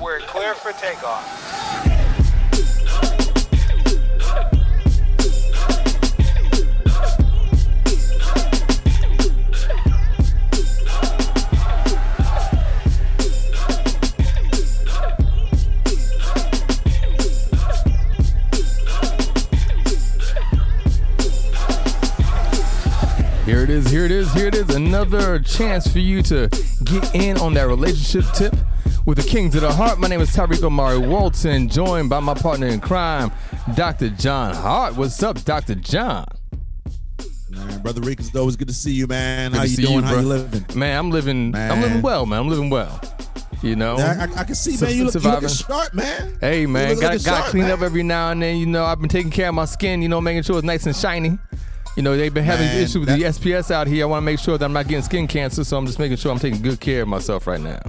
[0.00, 1.24] We're clear for takeoff.
[23.44, 24.68] Here it is, here it is, here it is.
[24.74, 26.48] Another chance for you to
[26.84, 28.54] get in on that relationship tip
[29.08, 29.98] with the Kings of the Heart.
[29.98, 33.32] My name is Tyreek Omari Walton, joined by my partner in crime,
[33.74, 34.10] Dr.
[34.10, 34.96] John Hart.
[34.96, 35.76] What's up, Dr.
[35.76, 36.26] John?
[37.48, 39.52] Man, brother Rick, it's always good to see you, man.
[39.52, 40.02] Good How you doing?
[40.02, 40.78] How you living?
[40.78, 42.40] Man, I'm living I'm living well, man.
[42.40, 43.00] I'm living well.
[43.62, 43.96] You know?
[43.96, 44.94] I, I, I can see, Su- man.
[44.94, 45.42] You look, you surviving.
[45.44, 46.36] looking sharp, man.
[46.42, 47.72] Hey man, got got sharp, clean man.
[47.72, 48.58] up every now and then.
[48.58, 50.02] You know, I've been taking care of my skin.
[50.02, 51.38] You know, making sure it's nice and shiny.
[51.96, 54.04] You know, they've been having Man, issues with that- the SPS out here.
[54.04, 56.18] I want to make sure that I'm not getting skin cancer, so I'm just making
[56.18, 57.80] sure I'm taking good care of myself right now.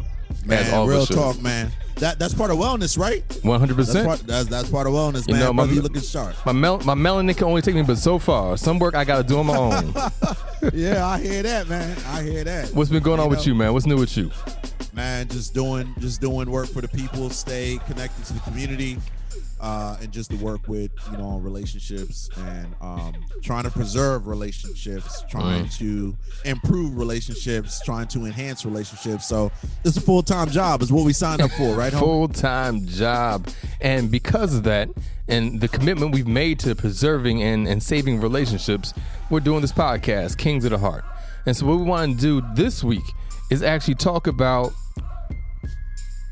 [0.46, 1.72] Man, all real talk, man.
[1.96, 3.24] That that's part of wellness, right?
[3.44, 4.26] One hundred percent.
[4.26, 5.44] That's, that's part of wellness, You man.
[5.44, 6.34] know, my- brother, you looking sharp.
[6.46, 8.56] My mel- my melanin can only take me but so far.
[8.56, 9.94] Some work I got to do on my own.
[10.74, 11.98] yeah, I hear that, man.
[12.08, 12.70] I hear that.
[12.70, 13.74] What's been going on with you, man?
[13.74, 14.32] What's new with you?
[14.94, 15.28] man?
[15.28, 17.30] Just doing, just doing work for the people.
[17.30, 18.98] Stay connected to the community,
[19.62, 24.28] uh, and just to work with you know on relationships and um, trying to preserve
[24.28, 25.78] relationships, trying Mm.
[25.78, 29.28] to improve relationships, trying to enhance relationships.
[29.28, 29.52] So
[29.84, 30.82] it's a full time job.
[30.82, 31.92] Is what we signed up for, right?
[31.92, 33.48] Full time job,
[33.82, 34.90] and because of that,
[35.28, 38.94] and the commitment we've made to preserving and, and saving relationships,
[39.30, 41.04] we're doing this podcast, Kings of the Heart.
[41.46, 43.04] And so, what we want to do this week
[43.50, 44.72] is actually talk about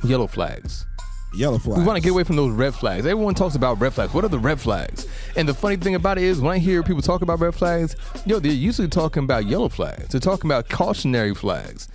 [0.04, 0.86] yellow flags.
[1.34, 1.80] Yellow flag.
[1.80, 3.06] We want to get away from those red flags.
[3.06, 4.14] Everyone talks about red flags.
[4.14, 5.08] What are the red flags?
[5.36, 7.96] And the funny thing about it is, when I hear people talk about red flags,
[8.26, 10.08] yo, they're usually talking about yellow flags.
[10.08, 11.90] They're talking about cautionary flags.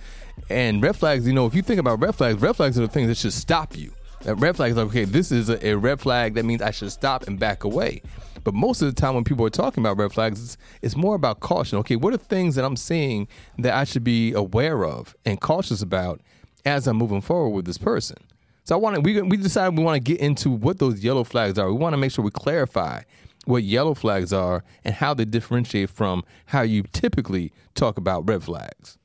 [0.49, 2.87] And red flags, you know, if you think about red flags, red flags are the
[2.87, 3.91] things that should stop you.
[4.21, 6.35] That red flag is like, okay, this is a, a red flag.
[6.35, 8.01] That means I should stop and back away.
[8.43, 11.15] But most of the time, when people are talking about red flags, it's, it's more
[11.15, 11.77] about caution.
[11.79, 13.27] Okay, what are things that I'm seeing
[13.57, 16.21] that I should be aware of and cautious about
[16.65, 18.17] as I'm moving forward with this person?
[18.63, 21.23] So I want to we we decided we want to get into what those yellow
[21.23, 21.71] flags are.
[21.71, 23.01] We want to make sure we clarify
[23.45, 28.43] what yellow flags are and how they differentiate from how you typically talk about red
[28.43, 28.97] flags.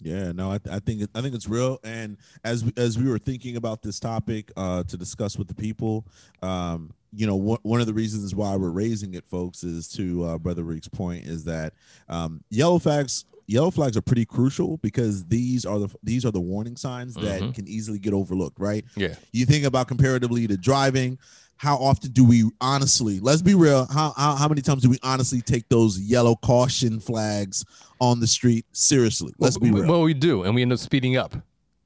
[0.00, 1.80] Yeah, no, I, I think I think it's real.
[1.82, 6.06] And as as we were thinking about this topic uh, to discuss with the people,
[6.40, 10.24] um, you know, one one of the reasons why we're raising it, folks, is to
[10.24, 11.72] uh, Brother Reek's point is that
[12.08, 16.40] um, yellow flags yellow flags are pretty crucial because these are the these are the
[16.40, 17.54] warning signs that Mhm.
[17.54, 18.60] can easily get overlooked.
[18.60, 18.84] Right?
[18.94, 19.14] Yeah.
[19.32, 21.18] You think about comparatively to driving.
[21.56, 23.18] How often do we honestly?
[23.18, 23.86] Let's be real.
[23.86, 27.64] How, how how many times do we honestly take those yellow caution flags
[28.00, 29.32] on the street seriously?
[29.40, 29.90] Let's be well, real.
[29.92, 31.34] well, we do, and we end up speeding up.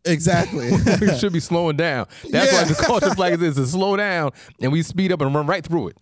[0.05, 0.71] Exactly.
[1.01, 2.07] we should be slowing down.
[2.29, 5.47] That's why the caution flag is to slow down, and we speed up and run
[5.47, 5.97] right through it.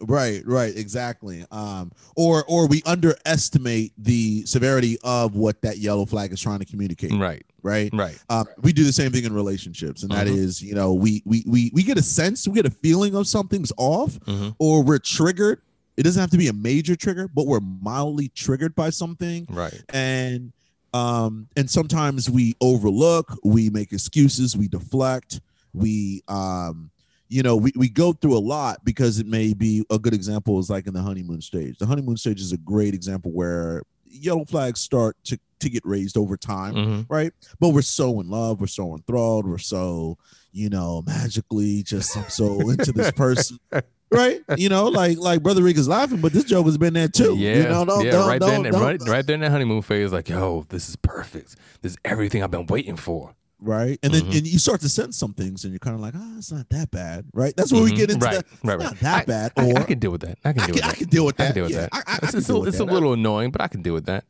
[0.00, 1.44] Right, right, exactly.
[1.50, 6.64] Um, or or we underestimate the severity of what that yellow flag is trying to
[6.64, 7.12] communicate.
[7.12, 7.90] Right, Right.
[7.92, 8.18] right.
[8.30, 10.36] Um, we do the same thing in relationships, and that Mhm.
[10.36, 13.26] is, you know, we we we we get a sense, we get a feeling of
[13.26, 14.54] something's off, Mhm.
[14.58, 15.60] or we're triggered.
[15.96, 19.46] It doesn't have to be a major trigger, but we're mildly triggered by something.
[19.50, 19.82] Right.
[19.92, 20.52] and
[20.94, 25.38] um and sometimes we overlook we make excuses we deflect
[25.74, 26.90] we um
[27.28, 30.58] you know we, we go through a lot because it may be a good example
[30.58, 31.78] is like in the honeymoon stage.
[31.78, 36.16] The honeymoon stage is a great example where yellow flags start to to get raised
[36.16, 37.32] over time hmm right?
[37.60, 40.16] But we're so in love we're so enthralled we're so
[40.52, 43.58] you know magically just i'm so into this person
[44.10, 44.40] right?
[44.56, 47.34] You know like like brother rick is laughing but this joke has been there too
[47.36, 47.84] Yeah, you know?
[47.84, 50.28] Don't, yeah, don't, right don't, there, don't- right, right there in that honeymoon phase, like,
[50.30, 51.56] yo, this is perfect.
[51.82, 53.34] This is everything I've been waiting for.
[53.60, 53.98] Right?
[54.02, 54.38] And then Mhm.
[54.38, 56.68] and you start to sense some things, and you're kind of like, oh, it's not
[56.70, 57.54] that bad, right?
[57.56, 57.96] That's where we Mhm.
[57.96, 58.92] get into right, the, right, it's right.
[58.92, 59.52] not that I- bad.
[59.56, 60.38] I, Or I can deal with that.
[60.44, 60.96] I can deal can, with I that.
[60.96, 61.90] can deal with I can deal with yeah, that.
[61.92, 63.82] I, I, I it's can it's, a, with it's a little annoying, but I can
[63.82, 64.24] deal with that.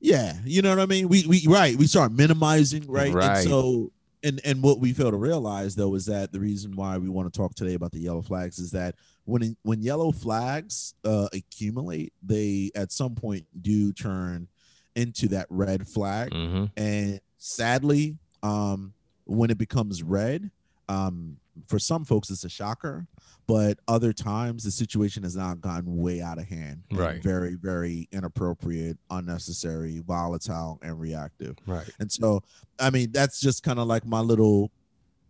[0.00, 1.08] yeah, you know what I mean.
[1.08, 1.76] We we right.
[1.76, 3.12] We start minimizing, right?
[3.12, 3.38] Right.
[3.38, 3.92] And so.
[4.22, 7.32] And, and what we fail to realize though is that the reason why we want
[7.32, 8.94] to talk today about the yellow flags is that
[9.24, 14.48] when when yellow flags uh, accumulate, they at some point do turn
[14.94, 18.92] into that red flag, hmm and sadly um
[19.24, 20.50] when it becomes red
[20.88, 23.06] um for some folks it's a shocker
[23.46, 27.22] but other times the situation has not gotten way out of hand Right.
[27.22, 31.88] very very inappropriate unnecessary volatile and reactive Right.
[31.98, 32.42] and so
[32.78, 34.70] i mean that's just kind of like my little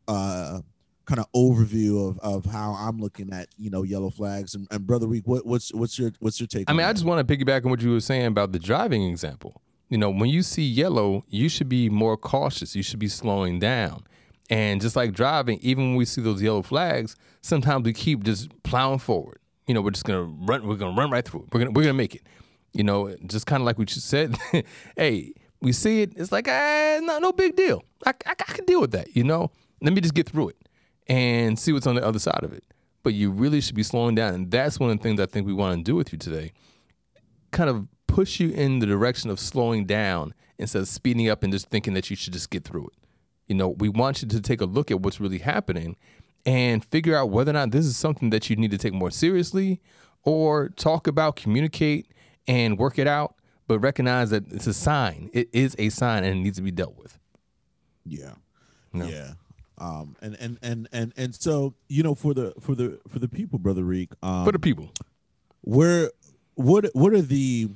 [0.09, 0.61] uh
[1.07, 4.87] kind of overview of of how i'm looking at you know yellow flags and, and
[4.87, 7.37] brother Reek what, what's what's your what's your take I mean, I just want to
[7.37, 9.61] piggyback on what you were saying about the driving example.
[9.91, 12.77] You know, when you see yellow, you should be more cautious.
[12.77, 14.05] You should be slowing down.
[14.49, 18.51] And just like driving, even when we see those yellow flags, sometimes we keep just
[18.63, 19.41] plowing forward.
[19.67, 20.67] You know, we're just gonna run.
[20.67, 21.47] We're gonna run right through.
[21.53, 22.23] We're gonna we're gonna make it.
[22.73, 24.37] You know, just kind of like we just said.
[24.97, 26.13] hey, we see it.
[26.17, 27.85] It's like ah, no, no big deal.
[28.07, 29.15] I, I, I can deal with that.
[29.15, 29.51] You know,
[29.83, 30.69] let me just get through it
[31.07, 32.65] and see what's on the other side of it.
[33.03, 35.47] But you really should be slowing down, and that's one of the things I think
[35.47, 36.53] we want to do with you today.
[37.51, 41.53] Kind of push you in the direction of slowing down instead of speeding up and
[41.53, 42.95] just thinking that you should just get through it.
[43.47, 45.97] You know, we want you to take a look at what's really happening
[46.47, 49.11] and figure out whether or not this is something that you need to take more
[49.11, 49.81] seriously
[50.23, 52.09] or talk about, communicate,
[52.47, 53.35] and work it out.
[53.67, 55.31] But recognize that it's a sign.
[55.33, 57.19] It is a sign and it needs to be dealt with.
[58.05, 58.35] Yeah.
[58.93, 59.07] No.
[59.07, 59.33] Yeah.
[59.79, 63.29] Um, and, and, and, and, and so, you know, for the, for the, for the
[63.29, 64.91] people, brother Reek, um, For the people.
[65.63, 66.11] where,
[66.55, 67.71] what, what are the,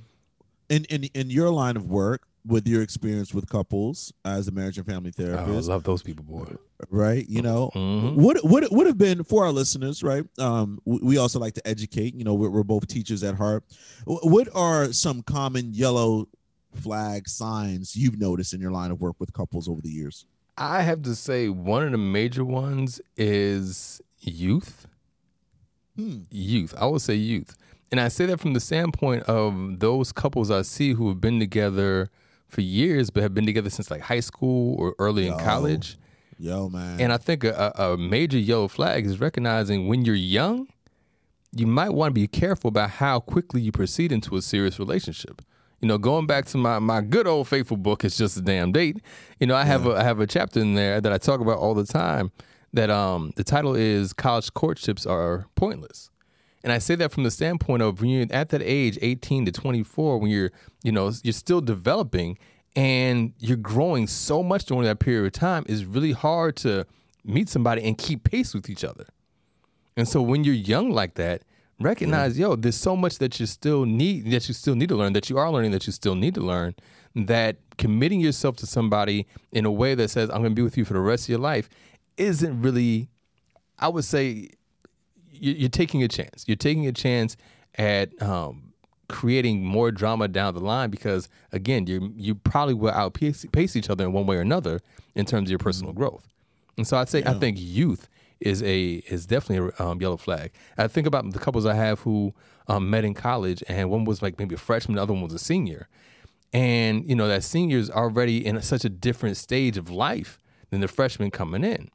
[0.69, 4.77] in, in, in your line of work, with your experience with couples as a marriage
[4.77, 6.45] and family Oh, I love those people, boy.
[6.91, 7.27] right?
[7.27, 8.17] You know, Mhm.
[8.17, 10.25] what what would have been for our listeners, right?
[10.39, 12.15] Um, we, we also like to educate.
[12.15, 13.65] You know, we're, we're both teachers at heart.
[14.05, 16.29] What are some common yellow
[16.75, 20.27] flag signs you've noticed in your line of work with couples over the years?
[20.59, 24.87] I have to say, one of the major ones is youth.
[25.97, 26.25] Hmm.
[26.31, 26.75] Youth.
[26.77, 27.57] I would say youth.
[27.95, 31.39] And I say that from the standpoint of those couples I see who have been
[31.39, 32.11] together
[32.49, 35.97] for years, but have been together since like high school or early in college.
[36.37, 37.01] Yo, man.
[37.01, 40.67] And I think a, a major yellow flag is recognizing when you're young,
[41.53, 45.41] you might want to be careful about how quickly you proceed into a serious relationship.
[45.81, 48.73] You know, going back to my, my good old faithful book, it's just a damn
[48.73, 48.97] date.
[49.39, 51.59] You know, I have a I have a chapter in there that I talk about
[51.59, 52.33] all the time.
[52.73, 56.11] That um the title is college courtships are pointless.
[56.65, 59.53] And I say that from the standpoint of when you're at that age, 18 to
[59.53, 60.51] 24, when you're,
[60.83, 62.39] you know, you're still developing
[62.75, 66.87] and you're growing so much during that period of time, it's really hard to
[67.23, 69.05] meet somebody and keep pace with each other.
[69.97, 71.43] And so when you're young like that,
[71.79, 72.41] recognize, mm.
[72.41, 75.29] yo, there's so much that you still need that you still need to learn, that
[75.29, 76.75] you are learning that you still need to learn,
[77.15, 80.87] that committing yourself to somebody in a way that says, I'm gonna be with you
[80.87, 81.69] for the rest of your life
[82.17, 83.09] isn't really
[83.79, 84.51] I would say
[85.41, 86.45] you're taking a chance.
[86.47, 87.37] You're taking a chance
[87.77, 88.73] at um,
[89.09, 94.05] creating more drama down the line because again, you you probably will outpace each other
[94.05, 94.81] in one way or another
[95.15, 96.27] in terms of your personal growth.
[96.77, 98.09] And so I'd say I think youth
[98.41, 100.53] is a is definitely a um, yellow flag.
[100.77, 102.35] I think about the couples I have who
[102.69, 105.35] um, met in college, and one was like maybe a freshman, the other one was
[105.35, 105.89] a senior,
[106.53, 110.39] and you know that senior is already in such a different stage of life
[110.71, 111.91] than the freshman coming in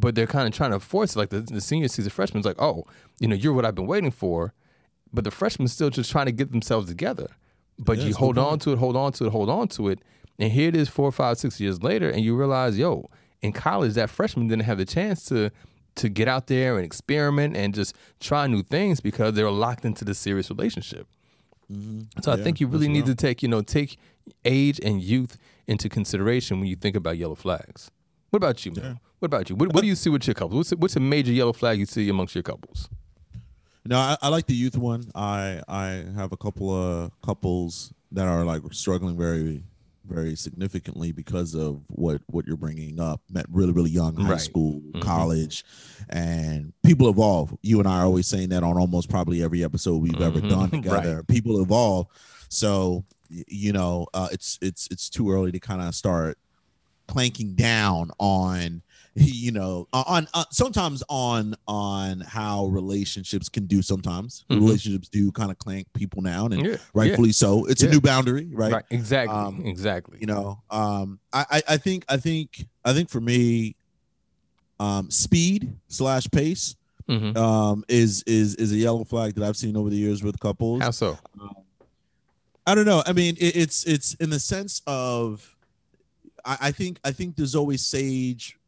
[0.00, 1.18] but they're kind of trying to force it.
[1.18, 2.84] Like the, the senior sees the freshman's like, oh,
[3.18, 4.52] you know, you're what I've been waiting for.
[5.12, 7.28] But the freshman's still just trying to get themselves together.
[7.78, 9.48] But Yeah, you it's a good hold on to it, hold on to it, hold
[9.48, 10.00] on to it.
[10.38, 13.08] And here it is four, five, six years later, and you realize, yo,
[13.42, 15.50] in college, that freshman didn't have the chance to
[15.96, 19.84] to get out there and experiment and just try new things because they were locked
[19.84, 21.08] into this serious relationship.
[22.22, 23.14] So I think you really need real.
[23.14, 23.98] to take, you know, take
[24.44, 25.36] age and youth
[25.66, 27.90] into consideration when you think about yellow flags.
[28.30, 29.00] What about you, man?
[29.18, 29.56] What about you?
[29.56, 30.56] What, what do you see with your couples?
[30.56, 32.88] What's a, what's a major yellow flag you see amongst your couples?
[33.84, 35.10] No, I, I like the youth one.
[35.14, 39.62] I I have a couple of couples that are like struggling very
[40.06, 43.20] very significantly because of what what you're bringing up.
[43.30, 44.40] Met really really young, high Right.
[44.40, 45.00] school, Mhm.
[45.02, 45.64] college,
[46.10, 47.56] and people evolve.
[47.62, 50.48] You and I are always saying that on almost probably every episode we've ever Mhm.
[50.50, 50.82] done Right.
[50.82, 51.22] together.
[51.24, 52.06] People evolve,
[52.50, 56.36] so you know uh, it's it's it's too early to kind of start
[57.06, 58.82] clanking down on
[59.14, 64.56] you know on, on sometimes on on how relationships can do sometimes Mhm.
[64.60, 67.88] relationships do kind of clank people down and Yeah, rightfully so it's Yeah.
[67.88, 68.84] a new boundary right, right.
[68.90, 70.18] Exactly, Um, exactly.
[70.20, 73.74] you know um I, I i think i think i think for me
[74.80, 76.76] um speed slash pace
[77.08, 77.36] Mhm.
[77.36, 80.82] um is is is a yellow flag that i've seen over the years with couples
[80.82, 81.18] How so?
[82.66, 83.02] I don't know.
[83.06, 85.56] I mean, it, it's it's in the sense of,
[86.44, 88.58] I think I think there's always sage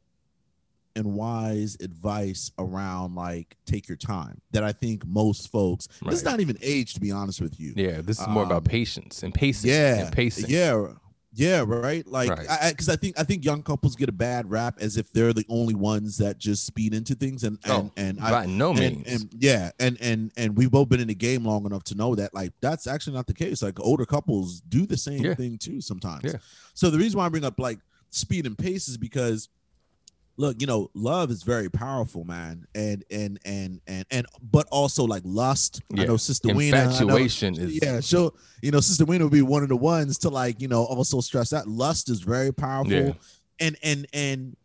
[0.96, 5.86] and wise advice around like take your time that I think most folks.
[6.06, 6.24] It's Right.
[6.24, 7.72] not even age, to be honest with you.
[7.76, 9.70] Yeah, this is more about Um, patience and pacing.
[9.70, 10.46] Yeah, and pacing.
[10.48, 10.86] yeah,
[11.32, 12.04] yeah, right.
[12.08, 12.46] Like, Right.
[12.50, 15.32] I because I, think I think young couples get a bad rap as if they're
[15.32, 18.70] the only ones that just speed into things, and and Oh, and I by no
[18.70, 19.06] and, means.
[19.22, 22.16] and yeah, and and and we've both been in the game long enough to know
[22.16, 23.62] that like that's actually not the case.
[23.62, 25.34] Like older couples do the same Yeah.
[25.34, 26.24] thing too sometimes.
[26.24, 26.38] Yeah.
[26.74, 27.78] So the reason why I bring up like
[28.10, 29.48] speed and pace is because
[30.40, 35.04] look, you know, love is very powerful, man, and and and and and but also
[35.04, 35.82] like lust.
[35.96, 36.78] I know Sister Weena.
[36.78, 39.76] I know- Infatuation is yeah, she'll you know, Sister Weena would be one of the
[39.76, 42.92] ones to like, you know, also stress that lust is very powerful.
[42.92, 43.12] Yeah.
[43.60, 44.56] And and and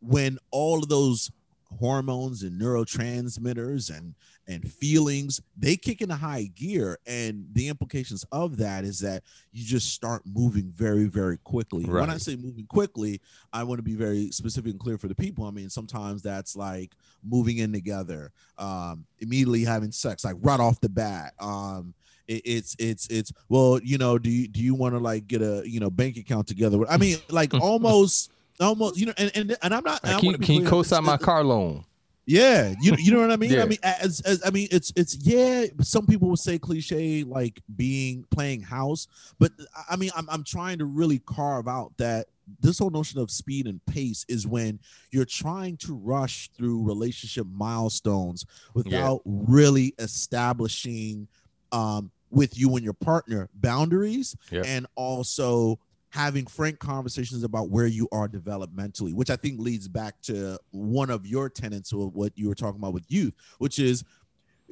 [0.00, 1.30] when all of those
[1.78, 4.14] hormones and neurotransmitters and
[4.46, 6.98] and feelings they kick into high gear.
[7.06, 9.22] And the implications of that is that
[9.52, 11.84] you just start moving very very quickly.
[11.84, 12.00] Right.
[12.00, 13.20] when i say moving quickly
[13.52, 15.46] i want to be very specific and clear for the people.
[15.46, 20.80] I mean sometimes that's like moving in together um immediately having sex like right off
[20.80, 21.34] the bat.
[21.40, 21.94] Um
[22.26, 25.42] it, it's it's it's well you know do you do you want to like get
[25.42, 26.78] a you know bank account together?
[26.88, 30.38] I mean like almost almost you know and and, and i'm not I can, wanna
[30.38, 31.84] can you co-sign my car loan?
[32.26, 33.50] Yeah, you you know what I mean.
[33.52, 33.62] Yeah.
[33.62, 35.66] I mean, as, as I mean, it's it's yeah.
[35.82, 39.52] Some people would say cliche like being playing house, but
[39.90, 42.26] I mean, I'm I'm trying to really carve out that
[42.60, 44.78] this whole notion of speed and pace is when
[45.10, 51.26] you're trying to rush through relationship milestones without really establishing
[51.72, 54.62] um with you and your partner boundaries Yeah.
[54.66, 55.78] and also
[56.14, 61.10] having frank conversations about where you are developmentally, which I think leads back to one
[61.10, 64.04] of your tenets of what you were talking about with youth, which is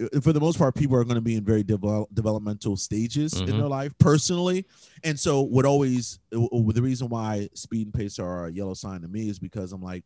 [0.00, 3.32] uh, for the most part, people are going to be in very devel- developmental stages
[3.34, 3.58] in Mhm.
[3.58, 4.64] their life personally.
[5.02, 6.38] And so, what always uh,
[6.72, 9.82] the reason why speed and pace are a yellow sign to me is because I'm
[9.82, 10.04] like,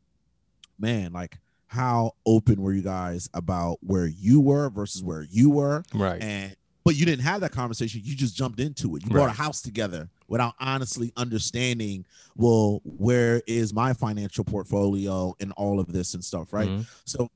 [0.79, 5.83] man, like, how open were you guys about where you were versus where you were?
[5.95, 6.23] Right.
[6.23, 9.33] and but you didn't have that conversation you just jumped into it you bought a
[9.33, 12.05] house together without honestly understanding
[12.37, 16.87] well where is my financial portfolio and all of this and stuff right Mhm.
[17.05, 17.31] so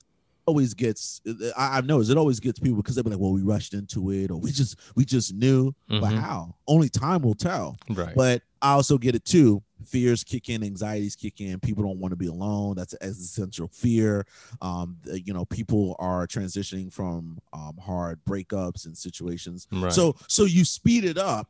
[0.47, 1.20] always gets
[1.56, 4.11] I, i've noticed it always gets people because they'll be like well we rushed into
[4.11, 6.18] it or we just we just knew but Mhm.
[6.20, 8.14] how only time will tell Right.
[8.16, 9.62] but I also get it too.
[9.87, 11.59] Fears kick in, anxieties kick in.
[11.61, 12.76] People don't want to be alone.
[12.76, 14.26] That's an existential fear.
[14.61, 19.66] Um, you know, people are transitioning from um, hard breakups and situations.
[19.73, 19.90] right.
[19.90, 21.49] So, so you speed it up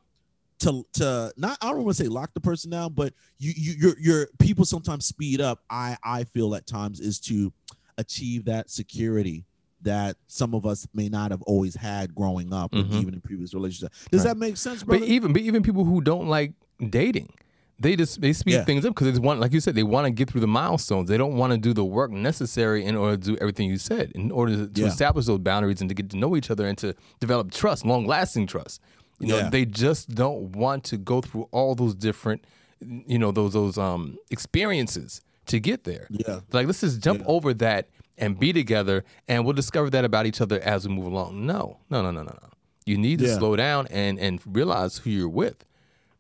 [0.61, 1.59] to to not.
[1.61, 4.65] I don't want to say lock the person down, but you you your your people
[4.65, 5.61] sometimes speed up.
[5.69, 7.53] I I feel at times is to
[7.99, 9.45] achieve that security
[9.83, 12.93] that some of us may not have always had growing up, Mhm.
[13.01, 14.07] even in previous relationships.
[14.11, 14.31] Does Right.
[14.33, 15.01] that make sense, brother?
[15.01, 16.53] But even but even people who don't like
[16.91, 17.33] dating,
[17.79, 18.65] they just they speed Yeah.
[18.65, 20.47] things up because they just want, like you said, they want to get through the
[20.47, 21.09] milestones.
[21.09, 24.13] They don't want to do the work necessary in order to do everything you said,
[24.15, 24.89] in order to, to Yeah.
[24.89, 28.07] establish those boundaries and to get to know each other and to develop trust, long
[28.07, 28.81] lasting trust.
[29.21, 29.51] You know, Yeah.
[29.51, 32.45] they just don't want to go through all those different,
[32.81, 36.07] you know, those those um experiences to get there.
[36.11, 36.41] yeah.
[36.53, 37.27] Like let's just jump Yeah.
[37.27, 41.07] over that and be together, and we'll discover that about each other as we move
[41.07, 41.47] along.
[41.47, 42.49] No, no, no, no, no, no.
[42.87, 43.39] You need to Yeah.
[43.39, 45.65] slow down and and realize who you're with,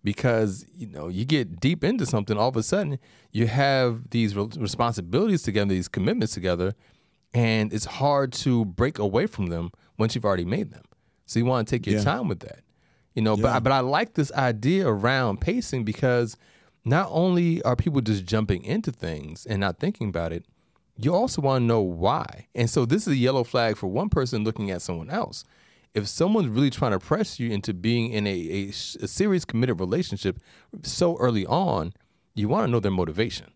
[0.03, 2.37] because you know you get deep into something.
[2.37, 2.99] All of a sudden,
[3.33, 6.75] you have these re- responsibilities together, these commitments together,
[7.35, 10.83] and it's hard to break away from them once you've already made them.
[11.27, 12.05] So you want to take your Yeah.
[12.05, 12.61] time with that,
[13.15, 13.37] you know.
[13.37, 13.43] Yeah.
[13.43, 16.37] But but I like this idea around pacing because
[16.85, 20.45] not only are people just jumping into things and not thinking about it,
[20.97, 22.49] you also want to know why.
[22.55, 25.45] And so this is a yellow flag for one person looking at someone else.
[25.95, 29.81] If someone's really trying to press you into being in a, a, a serious committed
[29.81, 30.39] relationship
[30.83, 31.93] so early on,
[32.35, 33.53] you want to know their motivation.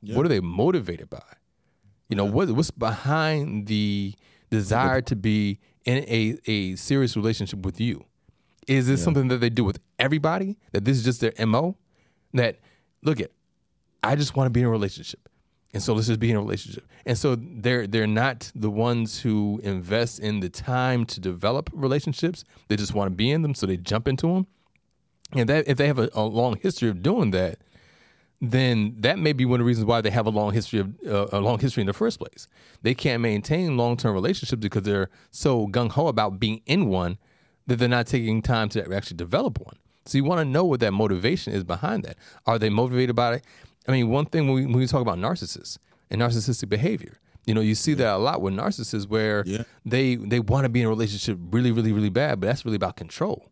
[0.00, 0.16] Yeah.
[0.16, 1.22] What are they motivated by?
[2.08, 4.14] You know, what what's behind the
[4.50, 8.04] desire to be in a, a serious relationship with you?
[8.68, 9.04] Is this Yeah.
[9.04, 10.56] something that they do with everybody?
[10.72, 11.76] That this is just their MO?
[12.34, 12.58] That
[13.02, 13.30] look at
[14.02, 15.28] I just want to be in a relationship.
[15.74, 16.86] And so let's just be in a relationship.
[17.04, 22.44] And so they're they're not the ones who invest in the time to develop relationships.
[22.68, 24.46] They just want to be in them, so they jump into them.
[25.32, 27.58] And that if they have a, a long history of doing that,
[28.40, 30.94] then that may be one of the reasons why they have a long history of
[31.06, 32.46] uh, a long history in the first place.
[32.82, 37.18] They can't maintain long term relationships because they're so gung ho about being in one
[37.68, 39.76] that they're not taking time to actually develop one.
[40.06, 42.16] So you want to know what that motivation is behind that.
[42.46, 43.44] Are they motivated by it?
[43.86, 45.78] I mean, one thing when we, when we talk about narcissists
[46.10, 49.62] and narcissistic behavior, you know, you see that a lot with narcissists where Yeah.
[49.84, 52.76] they they want to be in a relationship really, really, really bad, but that's really
[52.76, 53.50] about control.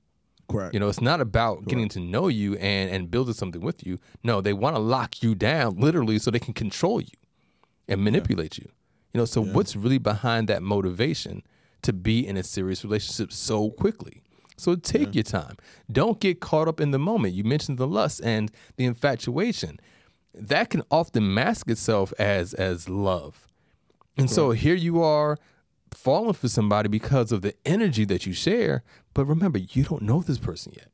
[0.49, 0.75] Correct.
[0.75, 3.99] You know, it's not about getting to know you and and building something with you.
[4.23, 7.17] No, they want to lock you down literally so they can control you
[7.89, 8.69] and manipulate you.
[9.13, 11.43] You know, so what's really behind that motivation
[11.87, 14.23] to be in a serious relationship so quickly?
[14.57, 15.57] So take your time.
[15.91, 17.35] Don't get caught up in the moment.
[17.35, 19.79] You mentioned the lust and the infatuation.
[20.35, 23.47] That can often mask itself as as love.
[24.19, 25.37] And so here you are
[25.93, 28.83] falling for somebody because of the energy that you share,
[29.15, 30.91] but remember, you don't know this person yet.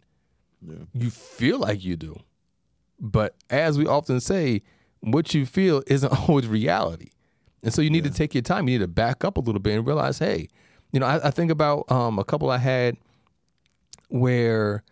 [0.61, 0.85] Yeah.
[0.95, 2.21] You feel like you do.
[3.01, 4.63] But as we often say,
[5.01, 7.11] what you feel isn't always reality.
[7.63, 8.69] And so you need to take your time.
[8.69, 10.49] You need to back up a little bit and realize, hey,
[10.93, 12.97] you know, I, I think about um, a couple I had
[14.09, 14.85] where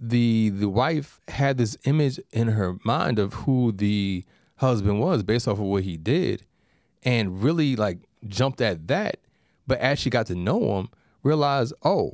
[0.00, 4.24] the the wife had this image in her mind of who the
[4.56, 6.44] husband was based off of what he did
[7.02, 9.18] and really like jumped at that.
[9.66, 10.88] But as she got to know him,
[11.22, 12.12] realized, oh,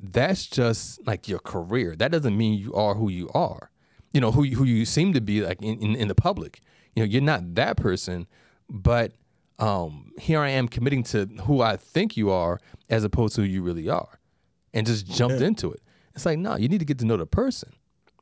[0.00, 1.96] that's just like your career.
[1.96, 3.70] That doesn't mean you are who you are.
[4.12, 6.60] You know, who you, who you seem to be like in, in, in the public.
[6.94, 8.26] You know, you're not that person,
[8.70, 9.12] but
[9.58, 13.46] um, here I am committing to who I think you are as opposed to who
[13.46, 14.18] you really are.
[14.74, 15.48] And just jumped Yeah.
[15.48, 15.80] into it.
[16.14, 17.72] It's like, no, you need to get to know the person.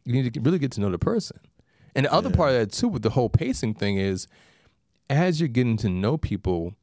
[0.04, 1.38] You need to get, really get to know the person.
[1.94, 4.28] And the other part of that too, with the whole pacing thing, is
[5.10, 6.74] as you're getting to know people,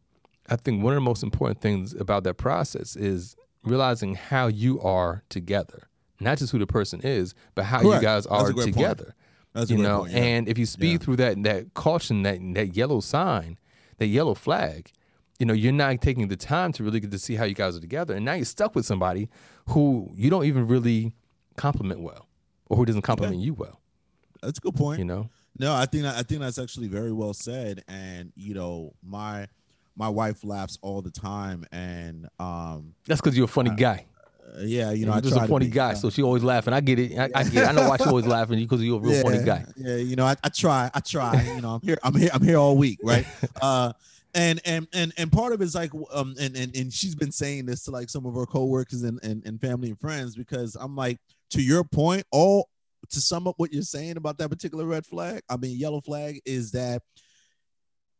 [0.49, 4.81] I think one of the most important things about that process is realizing how you
[4.81, 5.87] are together,
[6.19, 8.03] not just who the person is, but how you Correct.
[8.03, 8.73] guys That's a are great point.
[8.75, 9.15] together.
[9.53, 10.19] That's you know, point, yeah.
[10.19, 10.97] and if you speed Yeah.
[10.97, 13.57] through that that caution, that that yellow sign,
[13.97, 14.91] that yellow flag,
[15.39, 17.75] you know, you're not taking the time to really get to see how you guys
[17.75, 19.29] are together, and now you're stuck with somebody
[19.69, 21.15] who you don't even really
[21.57, 22.27] compliment well,
[22.67, 23.81] or who doesn't compliment you well.
[24.41, 24.99] That's a good point.
[24.99, 27.83] You know, No, I think that, I think that's actually very well said.
[27.87, 29.47] And you know, my
[29.95, 34.05] my wife laughs all the time, and um, that's because you're a funny guy.
[34.61, 36.73] Yeah, you know, I you're just a funny be, guy, uh, so she always laughing.
[36.73, 37.17] I get it.
[37.17, 37.67] I, I get it.
[37.67, 39.65] I know why she always laughing because you're a real funny guy.
[39.75, 41.41] Yeah, you know, I, I try, I try.
[41.55, 43.25] You know, I'm here, I'm here, I'm here all week, right?
[43.61, 43.93] uh,
[44.33, 47.65] and and and and part of it's like, um, and and and she's been saying
[47.65, 50.95] this to like some of her coworkers and and, and family and friends because I'm
[50.95, 51.19] like,
[51.51, 52.69] to your point, all
[53.09, 56.41] to sum up what you're saying about that particular red flag, I mean, yellow flag
[56.45, 57.01] is that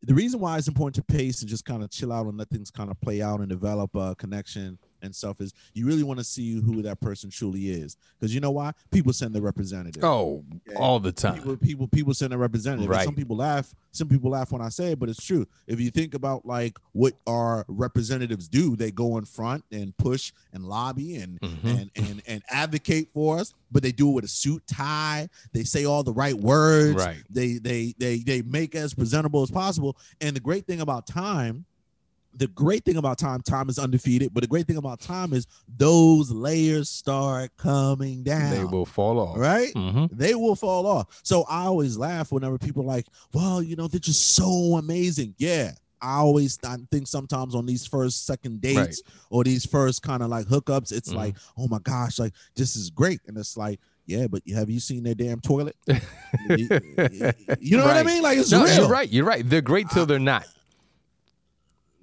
[0.04, 2.50] the reason why it's important to pace and just kind of chill out and let
[2.50, 6.18] things kind of play out and develop a connection and stuff is you really want
[6.20, 10.04] to see who that person truly is because you know why people send their representative
[10.04, 10.76] Oh, Okay.
[10.76, 11.36] all the time.
[11.36, 12.84] people people people send their representative.
[12.86, 13.06] And Right.
[13.06, 13.74] Some people laugh.
[13.92, 15.46] Some people laugh when I say it, but it's true.
[15.68, 20.32] If you think about like what our representatives do, they go in front and push
[20.54, 21.64] and lobby and Mhm.
[21.82, 23.54] and and and advocate for us.
[23.72, 25.28] But they do it with a suit tie.
[25.52, 26.96] They say all the right words.
[26.96, 27.18] Right.
[27.30, 29.98] They they they they make as presentable as possible.
[30.22, 31.66] And the great thing about time.
[32.36, 34.34] The great thing about time, time is undefeated.
[34.34, 35.46] But the great thing about time is
[35.78, 39.38] those layers start coming down They will fall off.
[39.38, 39.72] right?
[39.74, 41.20] hmm They will fall off.
[41.24, 45.36] So I always laugh whenever people are like, well, you know, they're just so amazing.
[45.38, 45.72] Yeah.
[46.02, 50.30] I always I think sometimes on these first, second dates or these first kind of
[50.30, 51.16] like hookups, it's Mhm.
[51.16, 53.22] like, oh my gosh, like this is great.
[53.28, 55.78] And it's like, yeah, but have you seen their damn toilet?
[55.88, 56.68] you
[57.60, 58.22] you know what I mean?
[58.22, 58.76] Like it's No, real.
[58.76, 59.10] you're right.
[59.10, 59.48] You're right.
[59.50, 60.46] They're great till they're not.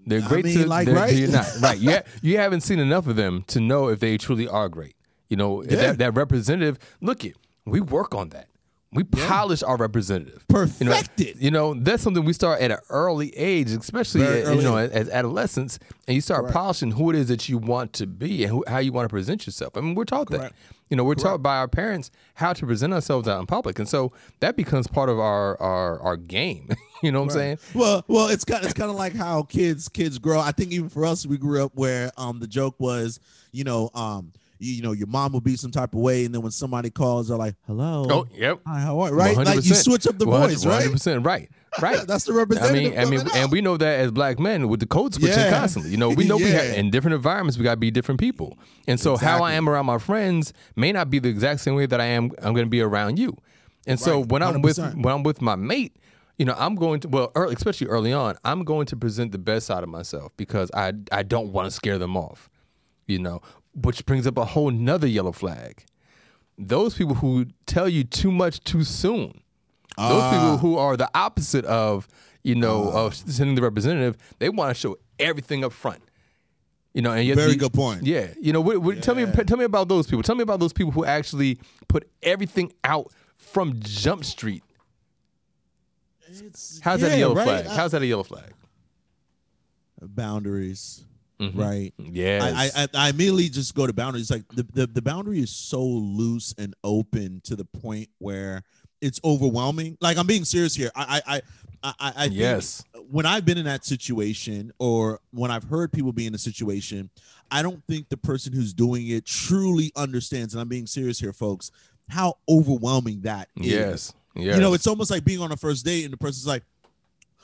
[0.06, 1.12] They're I great mean, till like, they're, right?
[1.14, 1.46] you're not.
[1.60, 1.78] Right.
[1.78, 4.94] You, ha- you haven't seen enough of them to know if they truly are great.
[5.28, 5.76] You know, Yeah.
[5.76, 8.48] that, that representative, look it, we work on that.
[8.92, 10.44] We polish our representative.
[10.50, 11.37] You know, Perfected.
[11.40, 14.76] you know, that's something we start at an early age, especially Very uh, you know
[14.79, 14.90] early.
[14.90, 16.55] as, adolescents, and you start Correct.
[16.55, 19.12] polishing who it is that you want to be and who, how you want to
[19.12, 19.76] present yourself.
[19.76, 20.53] I mean, we're taught that.
[20.88, 23.88] You know, we're taught by our parents how to present ourselves out in public, and
[23.88, 26.68] so that becomes part of our our our game.
[27.03, 27.59] you know what I'm saying?
[27.74, 30.40] Well, well, it's kind it's kind of like how kids kids grow.
[30.40, 33.20] I think even for us, we grew up where um the joke was,
[33.53, 36.34] you know, um you, you know your mom will be some type of way, and
[36.34, 38.60] then when somebody calls, they're like, "Hello, Oh, yep.
[38.66, 40.86] hi, how are you?" Right, like you switch up the voice, right?
[40.88, 41.48] 100%, right,
[41.82, 42.06] right.
[42.06, 44.80] That's the I mean, I mean, coming and we know that as black men with
[44.80, 45.50] the code switching Yeah.
[45.50, 45.90] constantly.
[45.90, 48.58] You know, we know we have in different environments we got to be different people,
[48.86, 51.86] and so how I am around my friends may not be the exact same way
[51.86, 52.30] that I am.
[52.42, 53.36] I'm going to be around you,
[53.86, 54.28] and so Right.
[54.28, 55.96] when I'm with when I'm with my mate,
[56.38, 59.38] you know, I'm going to well, early, especially early on, I'm going to present the
[59.38, 62.50] best side of myself because I I don't want to scare them off,
[63.06, 63.40] you know,
[63.74, 65.85] which brings up a whole nother yellow flag.
[66.59, 69.40] Those people who tell you too much too soon.
[69.96, 70.30] Those Ah.
[70.30, 72.06] people who are the opposite of
[72.42, 76.02] you know of sending the representative they want to show everything up front.
[76.94, 78.04] You know and yet Very you- good point.
[78.06, 80.22] yeah you know what, what, tell me tell me about those people.
[80.22, 84.62] Tell me about those people who actually put everything out from jump street.
[86.28, 87.44] It's- how's that a yellow right?
[87.44, 87.66] flag?
[87.66, 88.52] I- how's that a yellow flag?
[90.02, 91.04] Boundaries,
[91.40, 91.57] Mhm.
[91.59, 91.94] right?
[91.98, 94.31] Yeah, I, I I immediately just go to boundaries.
[94.31, 98.62] Like the, the the boundary is so loose and open to the point where
[99.00, 99.96] it's overwhelming.
[100.00, 100.90] Like I'm being serious here.
[100.94, 101.42] I I I
[101.83, 106.12] I, I think yes when I've been in that situation or when I've heard people
[106.12, 107.09] be in a situation,
[107.50, 110.55] I don't think the person who's doing it truly understands.
[110.55, 111.70] And I'm being serious here, folks.
[112.09, 113.66] How overwhelming that is.
[113.66, 116.46] yes yes You know, it's almost like being on a first date and the person's
[116.46, 116.62] like,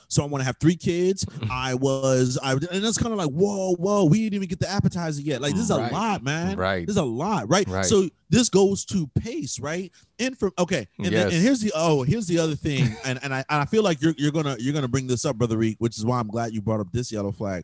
[0.07, 1.25] so I want to have three kids.
[1.25, 1.51] Mm-hmm.
[1.51, 4.69] I was, I, and it's kind of like, whoa, whoa, we didn't even get the
[4.69, 5.41] appetizer yet.
[5.41, 5.91] Like, this is Right.
[5.91, 6.57] a lot, man.
[6.57, 6.85] Right.
[6.87, 7.67] This is a lot, right?
[7.67, 7.85] Right.
[7.85, 9.91] So this goes to pace, right?
[10.19, 11.33] And from okay, and, then- Yes.
[11.33, 14.01] and here's the oh, here's the other thing, and and I and I feel like
[14.01, 16.53] you're you're gonna you're gonna bring this up, brother Reek, which is why I'm glad
[16.53, 17.63] you brought up this yellow flag.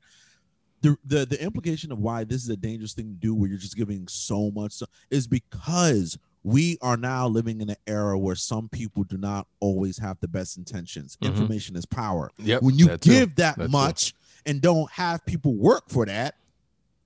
[0.81, 3.57] The, the the implication of why this is a dangerous thing to do where you're
[3.57, 8.67] just giving so much is because we are now living in an era where some
[8.69, 11.17] people do not always have the best intentions.
[11.21, 11.27] Mhm.
[11.29, 12.31] Information is power.
[12.39, 13.09] Yep, when you that too.
[13.11, 13.71] give that That too.
[13.71, 14.13] much
[14.45, 16.35] and don't have people work for that,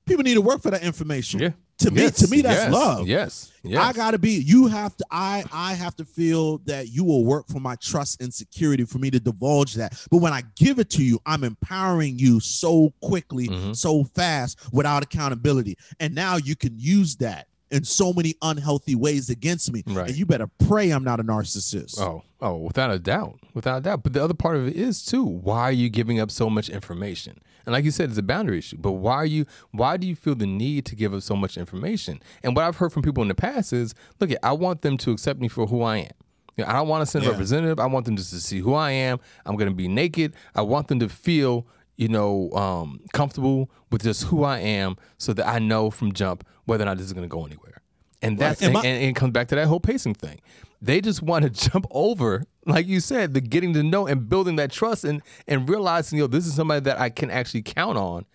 [0.05, 1.39] people need to work for that information.
[1.39, 1.49] Yeah.
[1.81, 3.07] To me, Yes, to me, that's yes, love.
[3.07, 3.51] Yes.
[3.61, 3.79] Yes.
[3.79, 4.31] I gotta be.
[4.31, 5.05] You have to.
[5.11, 5.43] I.
[5.53, 9.11] I have to feel that you will work for my trust and security for me
[9.11, 9.93] to divulge that.
[10.09, 13.75] But when I give it to you, I'm empowering you so quickly, Mhm.
[13.75, 15.77] so fast, without accountability.
[15.99, 19.83] And now you can use that in so many unhealthy ways against me.
[19.87, 20.07] Right.
[20.09, 21.99] And you better pray I'm not a narcissist.
[21.99, 24.03] Oh, oh, without a doubt, without a doubt.
[24.03, 25.23] But the other part of it is too.
[25.23, 27.39] Why are you giving up so much information?
[27.65, 28.77] And like you said, it's a boundary issue.
[28.79, 29.45] But why are you?
[29.71, 32.21] Why do you feel the need to give up so much information?
[32.41, 35.11] And what I've heard from people in the past is, look, I want them to
[35.11, 36.11] accept me for who I am.
[36.55, 37.31] You know, I don't want to send a Yeah.
[37.33, 37.79] representative.
[37.79, 39.19] I want them just to see who I am.
[39.45, 40.33] I'm going to be naked.
[40.55, 45.33] I want them to feel, you know, um, comfortable with just who I am, so
[45.33, 47.81] that I know from jump whether or not this is going to go anywhere.
[48.21, 50.39] And that's And and, my- and it comes back to that whole pacing thing.
[50.81, 54.57] They just want to jump over, like you said, the getting to know and building
[54.57, 57.97] that trust and and realizing, you know, this is somebody that I can actually count
[57.97, 58.25] on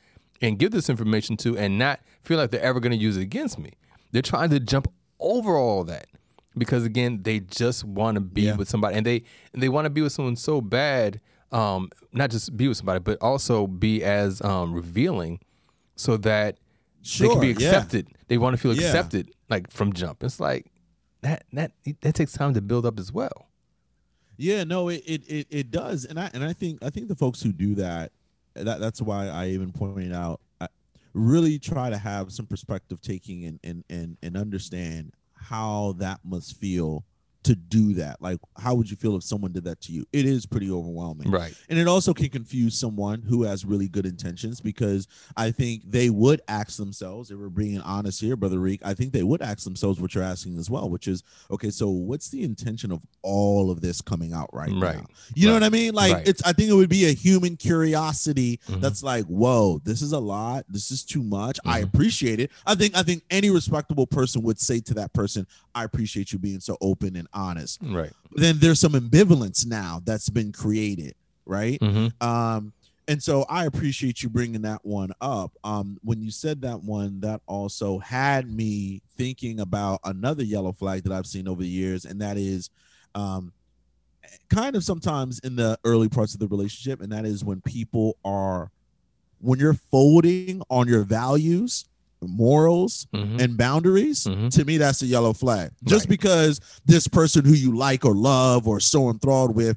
[0.40, 3.22] and give this information to and not feel like they're ever going to use it
[3.22, 3.70] against me.
[4.10, 4.88] They're trying to jump
[5.20, 6.06] over all that
[6.58, 8.56] because again, they just want to be Yeah.
[8.56, 11.20] with somebody and they and they want to be with someone so bad,
[11.52, 15.40] um, not just be with somebody, but also be as um, revealing
[15.96, 16.58] so that
[17.18, 17.68] they can be Sure, yeah.
[17.68, 18.08] accepted.
[18.28, 18.86] They want to feel Yeah.
[18.86, 20.22] accepted, like from jump.
[20.22, 20.70] It's like
[21.22, 23.48] that that that takes time to build up as well.
[24.36, 27.14] Yeah, no, it, it it it does, and I and I think I think the
[27.14, 28.12] folks who do that,
[28.54, 30.68] that that's why I even pointed out, I
[31.12, 36.56] really try to have some perspective taking and and and and understand how that must
[36.56, 37.04] feel
[37.44, 38.22] to do that.
[38.22, 40.04] Like, how would you feel if someone did that to you?
[40.12, 41.30] It is pretty overwhelming.
[41.30, 41.54] Right.
[41.68, 46.08] And it also can confuse someone who has really good intentions because I think they
[46.10, 49.64] would ask themselves, if we're being honest here, Brother Reek, I think they would ask
[49.64, 53.70] themselves what you're asking as well, which is, okay, so what's the intention of all
[53.70, 54.96] of this coming out right, Right.
[54.96, 55.06] now?
[55.34, 55.94] You know what I mean?
[55.94, 56.28] Like Right.
[56.28, 58.80] it's I think it would be a human curiosity Mhm.
[58.80, 60.64] that's like, whoa, this is a lot.
[60.68, 61.58] This is too much.
[61.64, 61.84] I Mhm.
[61.84, 62.50] appreciate it.
[62.66, 66.38] I think I think any respectable person would say to that person, I appreciate you
[66.38, 68.12] being so open and honest Right.
[68.32, 71.14] then there's some ambivalence now that's been created
[71.46, 72.26] right Mm-hmm.
[72.26, 72.72] um
[73.08, 77.20] and so i appreciate you bringing that one up um when you said that one
[77.20, 82.04] that also had me thinking about another yellow flag that i've seen over the years
[82.04, 82.70] and that is
[83.16, 83.52] um
[84.48, 88.16] kind of sometimes in the early parts of the relationship and that is when people
[88.24, 88.70] are
[89.40, 91.84] when you're folding on your values
[92.28, 93.40] morals Mm-hmm.
[93.40, 94.50] and boundaries, Mhm.
[94.50, 95.70] to me, that's a yellow flag.
[95.84, 96.10] Just Right.
[96.10, 99.76] because this person who you like or love or so enthralled with,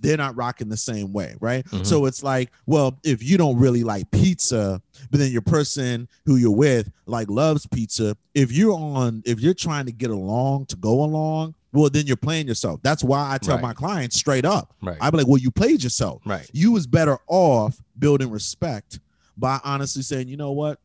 [0.00, 1.64] they're not rocking the same way, right?
[1.70, 1.86] Mhm.
[1.86, 6.36] So it's like, well, if you don't really like pizza, but then your person who
[6.36, 10.76] you're with like loves pizza, if you're on, if you're trying to get along to
[10.76, 12.80] go along, well, then you're playing yourself.
[12.82, 13.62] That's why I tell Right.
[13.62, 14.74] my clients straight up.
[14.82, 14.98] Right.
[15.00, 16.48] I be like, well, you played yourself right.
[16.52, 19.00] you was better off building respect
[19.38, 20.78] by honestly saying, you know what?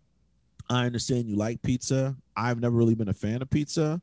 [0.69, 2.15] I understand you like pizza.
[2.35, 4.01] I've never really been a fan of pizza.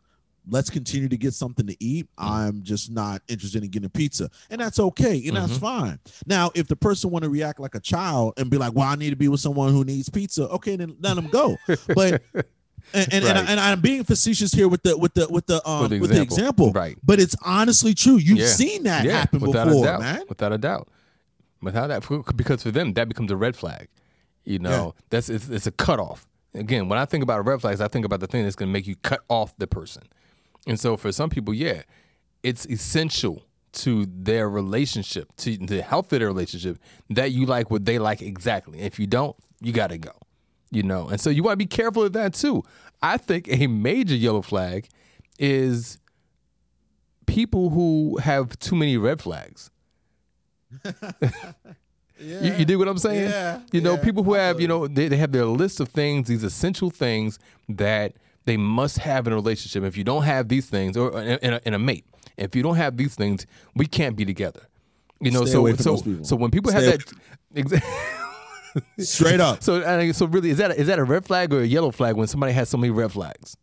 [0.48, 2.07] Let's continue to get something to eat.
[2.18, 4.31] I'm just not interested in getting pizza.
[4.50, 5.27] And that's okay.
[5.27, 5.61] And that's Mhm.
[5.61, 5.98] fine.
[6.27, 8.94] Now, if the person want to react like a child and be like, well, I
[8.94, 11.57] need to be with someone who needs pizza, okay, then let them go.
[11.94, 12.22] But
[12.92, 15.66] and, and, and, I, and I'm being facetious here with the with the with the
[15.66, 16.72] um With the with the example.
[16.72, 16.98] Right.
[17.03, 18.16] But it's honestly true.
[18.16, 18.48] You've Yeah.
[18.48, 20.00] seen that yeah, happen without before, a doubt.
[20.00, 20.22] man.
[20.29, 20.88] Without a doubt.
[21.62, 23.88] Without that, because for them that becomes a red flag.
[24.44, 26.27] You know, that's it's, it's a cutoff.
[26.55, 28.73] Again, when I think about red flags, I think about the thing that's going to
[28.73, 30.05] make you cut off the person.
[30.67, 31.83] And so for some people, yeah,
[32.43, 36.79] it's essential to their relationship, to the health of their relationship,
[37.11, 38.81] that you like what they like exactly.
[38.81, 40.12] If you don't, you got to go.
[40.71, 42.62] You know, and so you want to be careful of that too.
[43.03, 44.88] I think a major yellow flag
[45.38, 45.99] is
[47.27, 49.71] people who have too many red flags.
[52.25, 53.31] You, you dig what I'm saying?
[53.31, 55.89] Yeah, You know, yeah, people who have, you know, they, they have their list of
[55.89, 59.85] things, these essential things that they must have in a relationship.
[59.85, 62.05] If you don't have these things, or in in a, in a mate,
[62.37, 64.69] if you don't have these things, we can't be together.
[65.21, 67.05] You know, Stay so so so when people Stay have
[67.55, 67.83] that,
[68.99, 69.63] Straight up.
[69.63, 72.17] so so really, is that a, is that a red flag or a yellow flag
[72.17, 73.57] when somebody has so many red flags?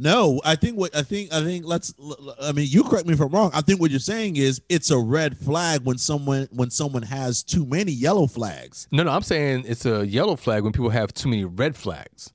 [0.00, 1.92] No, I think what I think I think let's
[2.40, 3.50] I mean you correct me if I'm wrong.
[3.52, 7.42] I think what you're saying is it's a red flag when someone when someone has
[7.42, 8.88] too many yellow flags.
[8.90, 12.32] No, no, I'm saying it's a yellow flag when people have too many red flags.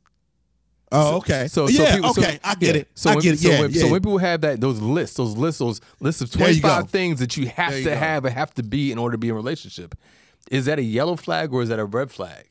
[0.91, 1.47] Oh, okay.
[1.47, 2.81] So, so yeah, people, so- okay, I get yeah.
[2.81, 2.87] it.
[2.93, 3.39] So I when, get it.
[3.39, 3.81] So yeah, when, yeah.
[3.81, 7.35] so when people have that those lists, those lists, those lists of 25 things that
[7.35, 7.95] you have you to go.
[7.95, 9.95] have and have to be in order to be in a relationship,
[10.51, 12.45] is that a yellow flag or is that a red flag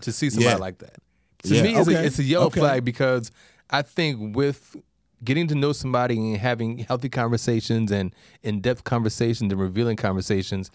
[0.00, 0.96] to see somebody like that?
[1.44, 2.58] To me, it's, a, it's a yellow okay.
[2.58, 3.30] flag because
[3.70, 4.76] I think with
[5.24, 10.70] getting to know somebody and having healthy conversations and in-depth conversations and revealing conversations,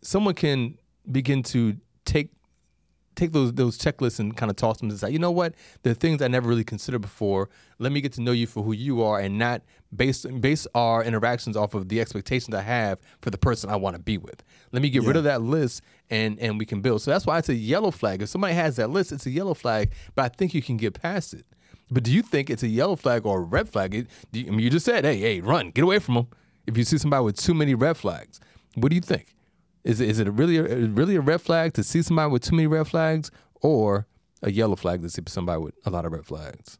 [0.00, 0.78] someone can
[1.10, 2.30] begin to take
[3.14, 5.12] take those those checklists and kind of toss them aside.
[5.12, 5.54] You know what?
[5.82, 7.48] The things I never really considered before.
[7.78, 9.62] Let me get to know you for who you are and not
[9.94, 13.94] base base our interactions off of the expectations I have for the person I want
[13.94, 14.42] to be with.
[14.72, 17.02] Let me get rid of that list and and we can build.
[17.02, 18.22] So that's why it's a yellow flag.
[18.22, 21.00] If somebody has that list, it's a yellow flag, but I think you can get
[21.00, 21.44] past it.
[21.90, 23.94] But do you think it's a yellow flag or a red flag?
[23.94, 26.28] It, you, I mean, you just said, "Hey, hey, run, get away from them."
[26.66, 28.40] If you see somebody with too many red flags,
[28.74, 29.34] what do you think?
[29.84, 32.56] Is it, is it really a, really a red flag to see somebody with too
[32.56, 34.06] many red flags, or
[34.42, 36.78] a yellow flag to see somebody with a lot of red flags?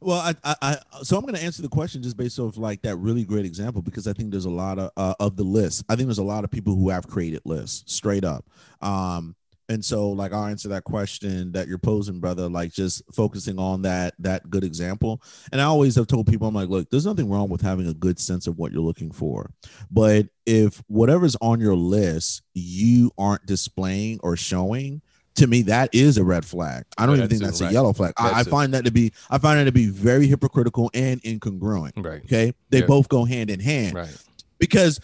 [0.00, 2.82] Well, I, I, I so I'm going to answer the question just based off like
[2.82, 5.84] that really great example because I think there's a lot of uh, of the list.
[5.88, 8.44] I think there's a lot of people who have created lists straight up.
[8.80, 9.34] Um,
[9.68, 12.48] and so like I'll answer that question that you're posing, brother.
[12.48, 15.22] Like just focusing on that that good example.
[15.52, 17.94] And I always have told people, I'm like, look, there's nothing wrong with having a
[17.94, 19.50] good sense of what you're looking for,
[19.90, 25.02] but if whatever's on your list you aren't displaying or showing.
[25.36, 26.84] To me, that is a red flag.
[26.96, 27.70] I don't Yeah, even think too, that's right.
[27.70, 28.12] a yellow flag.
[28.16, 31.92] I, I find that to be I find that to be very hypocritical and incongruent.
[32.04, 32.86] Right, Okay, they Yeah.
[32.86, 34.16] both go hand in hand right,
[34.58, 34.98] because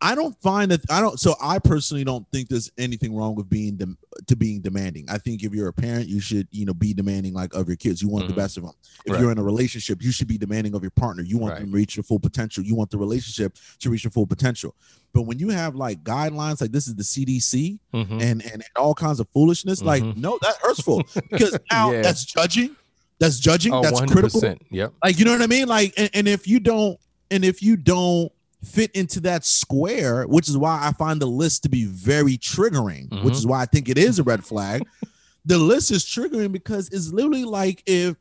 [0.00, 1.18] I don't find that I don't.
[1.18, 5.06] So I personally don't think there's anything wrong with being dem- to being demanding.
[5.08, 7.76] I think if you're a parent, you should you know be demanding like of your
[7.76, 8.02] kids.
[8.02, 8.28] You want Mhm.
[8.28, 8.72] the best of them.
[9.06, 9.20] If Right.
[9.22, 11.22] you're in a relationship, you should be demanding of your partner.
[11.22, 11.60] You want Right.
[11.60, 12.64] them to reach their full potential.
[12.64, 14.74] You want the relationship to reach their full potential.
[15.12, 18.10] But when you have like guidelines like this is the CDC Mhm.
[18.10, 20.16] and, and and all kinds of foolishness, like Mhm.
[20.18, 22.02] no, that hurtful because now Yeah.
[22.02, 22.76] that's judging.
[23.20, 23.72] That's judging.
[23.72, 24.10] Oh, that's 100%.
[24.10, 24.92] critical Yep.
[25.02, 26.98] like you know what i mean like and, and if you don't
[27.30, 28.30] and if you don't
[28.64, 33.10] fit into that square which is why i find the list to be very triggering
[33.24, 33.38] which Mhm.
[33.38, 34.82] is why i think it is a red flag
[35.44, 38.16] the list is triggering because it's literally like if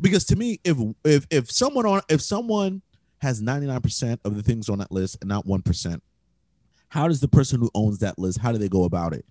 [0.00, 2.82] because to me if if if someone on if someone
[3.20, 6.00] has 99% of the things on that list and not 1%
[6.88, 9.24] how does the person who owns that list how do they go about it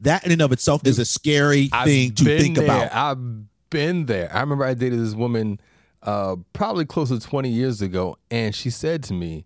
[0.00, 2.64] that in and of itself is a scary thing to think there.
[2.64, 4.30] about I've been there.
[4.32, 5.58] I remember I dated this woman
[6.02, 9.44] uh, probably close to 20 years ago, and she said to me,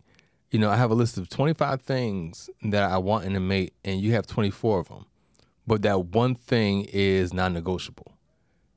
[0.50, 3.74] You know, I have a list of 25 things that I want in a mate,
[3.84, 5.04] and you have 24 of them.
[5.66, 8.12] But that one thing is non negotiable.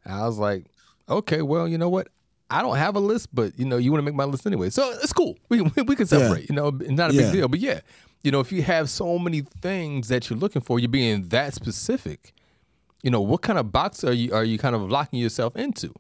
[0.06, 0.66] I was like,
[1.10, 2.08] Okay, well, you know what?
[2.50, 4.70] I don't have a list, but you know, you want to make my list anyway.
[4.70, 5.38] So it's cool.
[5.50, 7.22] We can, we can separate, you know, not a Yeah.
[7.24, 7.48] big deal.
[7.48, 7.80] But yeah,
[8.24, 11.54] you know, if you have so many things that you're looking for, you're being that
[11.54, 12.34] specific
[13.04, 15.92] you know what kind of box are you are you kind of locking yourself into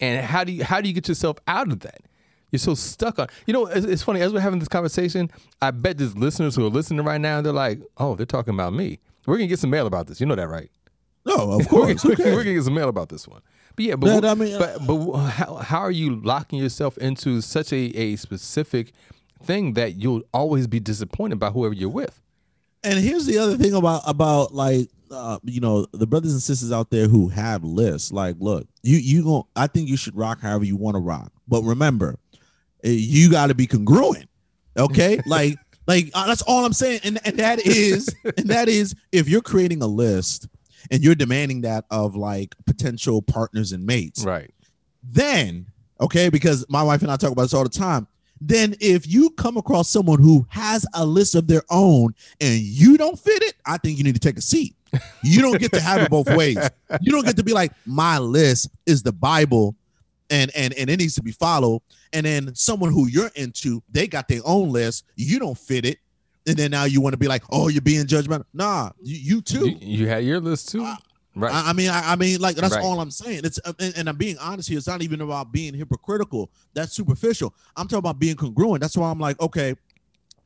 [0.00, 2.00] and how do you how do you get yourself out of that
[2.50, 5.30] you're so stuck on you know it's, it's funny as we're having this conversation
[5.62, 8.72] i bet there's listeners who are listening right now they're like oh they're talking about
[8.72, 8.98] me.
[9.26, 10.70] We're gonna get some mail about this you know that right?
[11.26, 12.02] No of we're, course.
[12.02, 12.32] gonna, okay.
[12.34, 13.42] we're gonna get some mail about this one.
[13.76, 17.40] But yeah but what- I mean, but but how, how are you locking yourself into
[17.40, 18.92] such a, a specific
[19.42, 22.20] thing that you'll always be disappointed by whoever you're with?
[22.82, 26.72] And here's the other thing about about like uh, you know the brothers and sisters
[26.72, 30.40] out there who have lists like look you you going i think you should rock
[30.40, 31.30] however you want to rock.
[31.46, 32.16] But remember
[32.82, 34.28] you got to be congruent
[34.76, 35.20] okay?
[35.26, 39.28] Like like uh, that's all i'm saying and, and that is and that is if
[39.28, 40.46] you're creating a list
[40.90, 44.52] and you're demanding that of like potential partners and mates right.
[45.02, 45.66] then
[46.00, 48.06] okay because my wife and i talk about this all the time
[48.40, 52.96] then if you come across someone who has a list of their own and you
[52.96, 54.74] don't fit it i think you need to take a seat.
[55.22, 56.58] You don't get to have it both ways.
[57.00, 59.76] You don't get to be like my list is the bible
[60.30, 64.06] and and and it needs to be followed and then someone who you're into they
[64.06, 65.98] got their own list you don't fit it
[66.46, 69.42] and then now you want to be like oh you're being judgmental nah you, you
[69.42, 70.82] too you, you had your list too
[71.36, 72.84] right I, I mean, I, I mean, like that's Right.
[72.84, 73.42] all I'm saying.
[73.44, 74.78] It's uh, and, and I'm being honest here.
[74.78, 76.50] It's not even about being hypocritical.
[76.74, 77.54] That's superficial.
[77.76, 78.80] I'm talking about being congruent.
[78.80, 79.74] That's why I'm like, okay.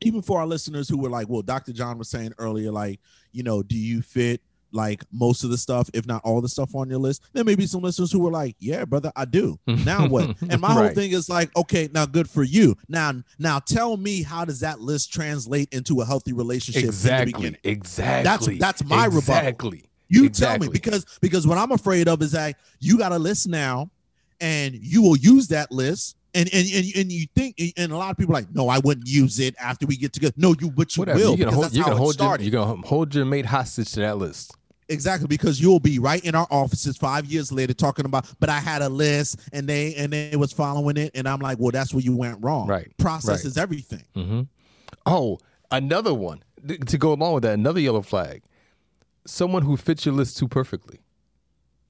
[0.01, 1.73] Even for our listeners who were like, well, Dr.
[1.73, 2.99] John was saying earlier, like,
[3.31, 4.41] you know, do you fit
[4.75, 7.23] like most of the stuff, if not all the stuff on your list?
[7.33, 9.57] There may be some listeners who were like, yeah, brother, I do.
[9.65, 10.35] Now what?
[10.49, 12.75] And my whole thing is like, okay, now good for you.
[12.87, 16.83] Now, now tell me how does that list translate into a healthy relationship?
[16.83, 17.57] in the Exactly.
[17.63, 18.57] Exactly.
[18.57, 19.71] that's that's my rebuttal.
[20.07, 20.67] You Exactly.
[20.67, 23.89] tell me because because what I'm afraid of is that you got a list now,
[24.41, 28.11] and you will use that list, and and and, and you think, and a lot
[28.11, 30.33] of people are like, no, I wouldn't use it after we get together.
[30.37, 31.19] No, you but you Whatever.
[31.19, 34.01] will you're gonna hold, you're gonna hold your, you're gonna hold your mate hostage to
[34.01, 34.55] that list.
[34.87, 38.59] Exactly because you'll be right in our offices five years later talking about, but I
[38.59, 41.91] had a list and they and they was following it, and I'm like, well, that's
[41.93, 42.67] where you went wrong.
[42.67, 42.95] Right.
[42.97, 43.45] Process Right.
[43.45, 44.03] is everything.
[44.13, 44.41] hmm
[45.07, 45.39] Oh,
[45.71, 47.53] another one Th- to go along with that.
[47.55, 48.43] Another yellow flag.
[49.25, 50.99] Someone who fits your list too perfectly.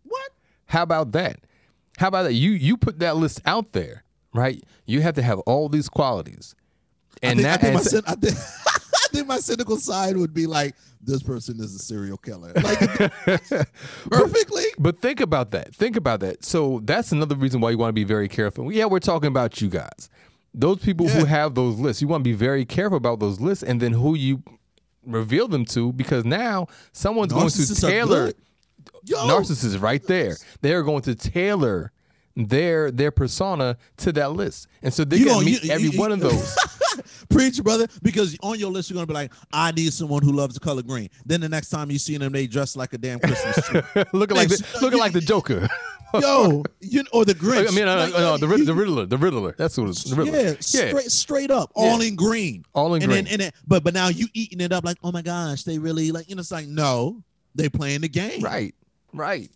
[0.03, 0.31] What?
[0.67, 1.39] How about that?
[1.97, 2.33] How about that?
[2.33, 4.03] You you put that list out there,
[4.33, 4.63] right?
[4.85, 6.55] You have to have all these qualities.
[7.21, 8.37] And I think, I think, my, I, think,
[9.15, 12.51] think my cynical side would be like, this person is a serial killer.
[12.55, 12.79] Like
[14.09, 14.63] perfectly.
[14.77, 15.73] But, but, think about that.
[15.75, 16.43] Think about that.
[16.43, 18.71] So that's another reason why you want to be very careful.
[18.71, 20.09] Yeah, we're talking about you guys.
[20.53, 21.19] Those people yeah.
[21.19, 23.93] who have those lists, you want to be very careful about those lists and then
[23.93, 24.41] who you
[25.05, 28.31] reveal them to because now someone's going to tailor
[29.05, 30.35] narcissists right there.
[30.61, 31.91] They are going to tailor
[32.35, 36.11] their their persona to that list, and so they can meet you, every you, one
[36.11, 36.57] of those.
[37.29, 40.53] Preach, brother, because on your list you're gonna be like, I need someone who loves
[40.53, 41.09] the color green.
[41.25, 43.81] Then the next time you see them, they dress like a damn Christmas tree,
[44.13, 45.67] looking like the, looking like the Joker.
[46.21, 47.67] Yo, you or the Grinch.
[47.67, 49.53] I mean, uh, like, uh, the, the Riddler, the Riddler.
[49.57, 50.03] That's what it's.
[50.03, 50.39] The Riddler.
[50.39, 50.99] Yeah, straight, yeah.
[51.07, 52.07] straight up, all yeah.
[52.07, 53.25] in green, all in and green.
[53.25, 55.77] Then, and then, but but now you eating it up like, oh my gosh, they
[55.77, 56.29] really like.
[56.29, 57.21] You know, it's like no,
[57.53, 58.41] they playing the game.
[58.41, 58.73] Right,
[59.13, 59.49] right.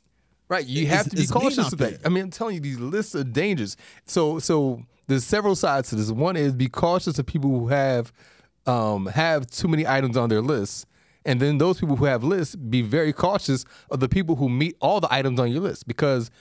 [0.50, 2.00] Right, you have to be cautious of that.
[2.04, 3.78] I mean, I'm telling you, these lists of dangers.
[4.06, 6.10] So, so there's several sides to this.
[6.12, 8.12] One is be cautious of people who have
[8.66, 10.88] um, have too many items on their list,
[11.24, 14.76] and then those people who have lists, be very cautious of the people who meet
[14.82, 16.32] all the items on your list because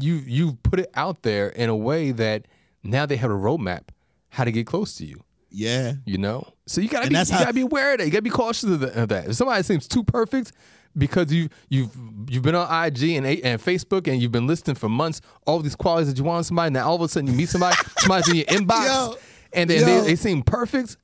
[0.00, 2.46] you you've put it out there in a way that
[2.84, 3.88] now they have a roadmap
[4.30, 5.20] how to get close to you.
[5.50, 6.46] Yeah, you know.
[6.66, 8.04] So you gotta be you how- gotta be aware of that.
[8.04, 9.28] You gotta be cautious of, the, of that.
[9.28, 10.52] If somebody seems too perfect,
[10.98, 11.90] because you you've
[12.28, 15.76] you've been on IG and and Facebook and you've been listening for months all these
[15.76, 16.70] qualities that you want in somebody.
[16.72, 19.16] Now all of a sudden you meet somebody, somebody's in your inbox, yo,
[19.52, 20.96] and then they, they seem perfect.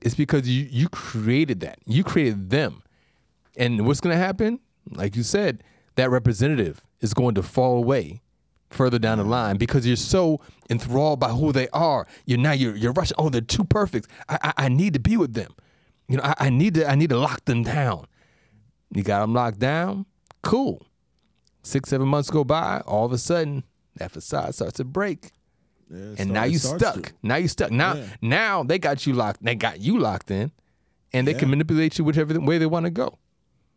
[0.00, 1.78] It's because you you created that.
[1.86, 2.82] You created them,
[3.56, 4.60] and what's going to happen?
[4.90, 5.62] Like you said,
[5.96, 8.22] that representative is going to fall away
[8.70, 12.06] further down the line because you're so enthralled by who they are.
[12.24, 13.16] You're now you're you're rushing.
[13.18, 14.08] Oh, they're too perfect.
[14.28, 15.54] I I, I need to be with them.
[16.08, 18.06] You know, I, I need to I need to lock them down.
[18.92, 20.06] You got them locked down.
[20.42, 20.86] Cool.
[21.62, 22.80] Six, seven months go by.
[22.86, 23.64] All of a sudden,
[23.96, 25.32] that facade starts to break.
[25.90, 27.06] Yeah, and now you stuck.
[27.06, 27.12] To.
[27.22, 27.70] Now you stuck.
[27.70, 28.06] Now, yeah.
[28.20, 29.42] now they got you locked.
[29.42, 30.52] They got you locked in,
[31.12, 31.38] and they yeah.
[31.38, 33.18] can manipulate you whichever way they want to go.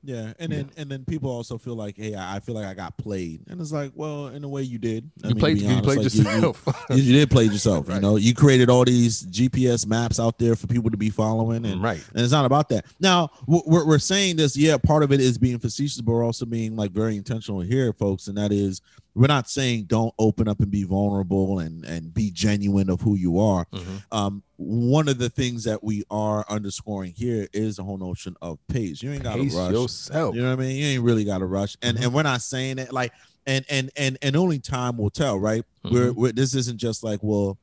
[0.01, 2.97] Yeah, and then and then people also feel like, hey, I feel like I got
[2.97, 5.12] played, and it's like, well, in a way, you did.
[5.23, 6.63] I you mean, played, you played like yourself.
[6.65, 7.89] You, you, you, did play yourself.
[7.89, 7.95] right.
[7.95, 11.65] You know, you created all these GPS maps out there for people to be following,
[11.65, 12.01] and right.
[12.13, 12.85] And it's not about that.
[13.01, 14.55] Now, we're we're saying this.
[14.55, 17.91] Yeah, part of it is being facetious, but we're also being like very intentional here,
[17.91, 18.81] folks, and that is
[19.15, 23.15] we're not saying don't open up and be vulnerable and and be genuine of who
[23.15, 23.65] you are.
[23.65, 23.98] Mm-hmm.
[24.12, 28.60] Um, one of the things that we are underscoring here is the whole notion of
[28.67, 29.02] pace.
[29.02, 30.36] You ain't got to rush yourself.
[30.36, 30.76] You know what I mean?
[30.76, 31.76] You ain't really got to rush.
[31.82, 32.06] And mm-hmm.
[32.06, 33.13] and we're not saying it like
[33.45, 35.63] and and and and only time will tell, right?
[35.84, 35.95] Mm-hmm.
[35.95, 37.58] We're, we're this isn't just like well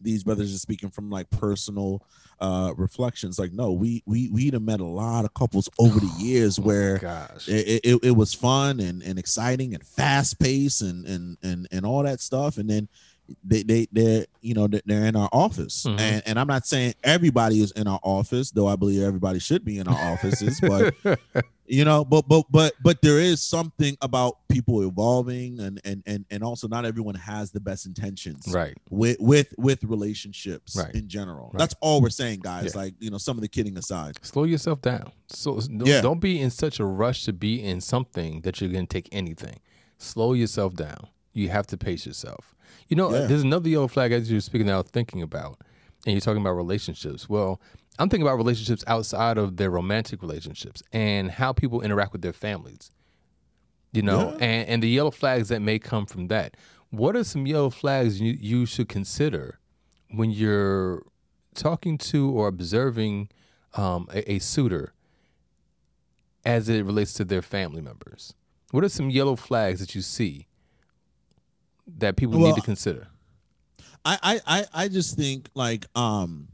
[0.00, 2.02] these brothers are speaking from like personal
[2.40, 3.38] uh reflections.
[3.38, 6.62] Like no we we we'd have met a lot of couples over the years oh
[6.62, 7.48] where gosh.
[7.48, 11.84] it, it, it, was fun and, and exciting and fast paced and and and and
[11.84, 12.56] all that stuff.
[12.58, 12.88] And then
[13.44, 15.98] they they they're you know they're in our office mm-hmm.
[15.98, 19.64] and and I'm not saying everybody is in our office though I believe everybody should
[19.64, 20.94] be in our offices but
[21.70, 26.24] you know but but but but there is something about people evolving and and and
[26.30, 30.94] and also not everyone has the best intentions right with with with relationships right.
[30.94, 31.58] in general right.
[31.58, 32.80] that's all we're saying guys yeah.
[32.80, 36.00] like you know some of the kidding aside slow yourself down so don't, yeah.
[36.00, 39.08] don't be in such a rush to be in something that you're going to take
[39.12, 39.60] anything
[39.98, 41.06] slow yourself down
[41.40, 42.54] you have to pace yourself
[42.90, 43.26] you know, yeah.
[43.26, 45.60] there's another yellow flag as you're speaking now, thinking about,
[46.04, 47.28] and you're talking about relationships.
[47.28, 47.60] Well,
[47.98, 52.32] I'm thinking about relationships outside of their romantic relationships and how people interact with their
[52.32, 52.90] families.
[53.92, 54.44] You know, yeah.
[54.44, 56.56] and, and the yellow flags that may come from that.
[56.90, 59.58] What are some yellow flags you, you should consider
[60.10, 61.02] when you're
[61.54, 63.30] talking to or observing
[63.74, 64.94] um, a, a suitor
[66.44, 68.34] as it relates to their family members?
[68.70, 70.46] What are some yellow flags that you see
[71.98, 73.08] that people well, need to consider?
[74.04, 76.48] I, I I just think like um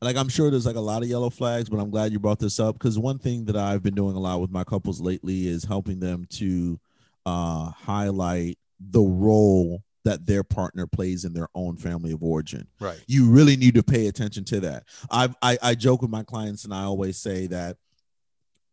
[0.00, 2.38] like I'm sure there's like a lot of yellow flags, but I'm glad you brought
[2.38, 5.48] this up because one thing that I've been doing a lot with my couples lately
[5.48, 6.78] is helping them to
[7.24, 12.68] uh highlight the role that their partner plays in their own family of origin.
[12.78, 13.02] Right.
[13.08, 14.84] You really need to pay attention to that.
[15.10, 17.76] I I, I joke with my clients and I always say that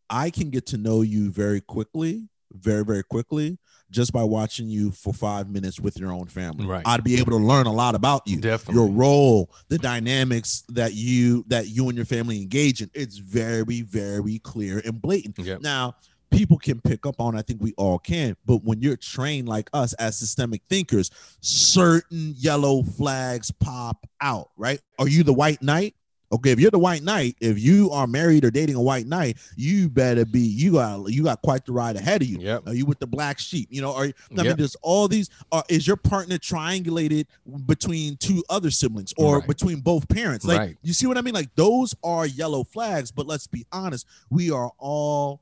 [0.09, 3.57] I can get to know you very quickly, very very quickly
[3.93, 6.65] just by watching you for five minutes with your own family.
[6.65, 6.81] Right.
[6.85, 8.81] I'd be able to learn a lot about you, Definitely.
[8.81, 12.89] your role, the dynamics that you that you and your family engage in.
[12.93, 15.37] It's very, very clear and blatant.
[15.39, 15.61] Yep.
[15.61, 15.95] Now,
[16.31, 17.37] people can pick up on.
[17.37, 18.35] I think we all can.
[18.45, 24.49] But when you're trained like us as systemic thinkers, certain yellow flags pop out.
[24.57, 24.81] Right?
[24.99, 25.95] Are you the white knight?
[26.31, 29.37] Okay, if you're the white knight, if you are married or dating a white knight,
[29.55, 32.39] you better be you got you got quite the ride ahead of you.
[32.39, 32.67] Yep.
[32.67, 33.67] Are you with the black sheep?
[33.69, 34.57] You know, are you, I mean, Yep.
[34.57, 35.29] there's all these.
[35.51, 37.27] Are, is your partner triangulated
[37.67, 39.47] between two other siblings or Right.
[39.47, 40.43] between both parents?
[40.43, 40.77] Like, Right.
[40.81, 41.35] you see what I mean?
[41.35, 43.11] Like, those are yellow flags.
[43.11, 45.39] But let's be honest, we are all,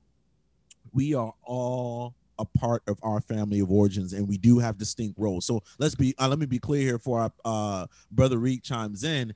[0.91, 5.17] we are all a part of our family of origins, and we do have distinct
[5.17, 5.45] roles.
[5.45, 6.15] So let's be.
[6.19, 9.33] Uh, let me be clear here for our uh, brother Reek chimes in.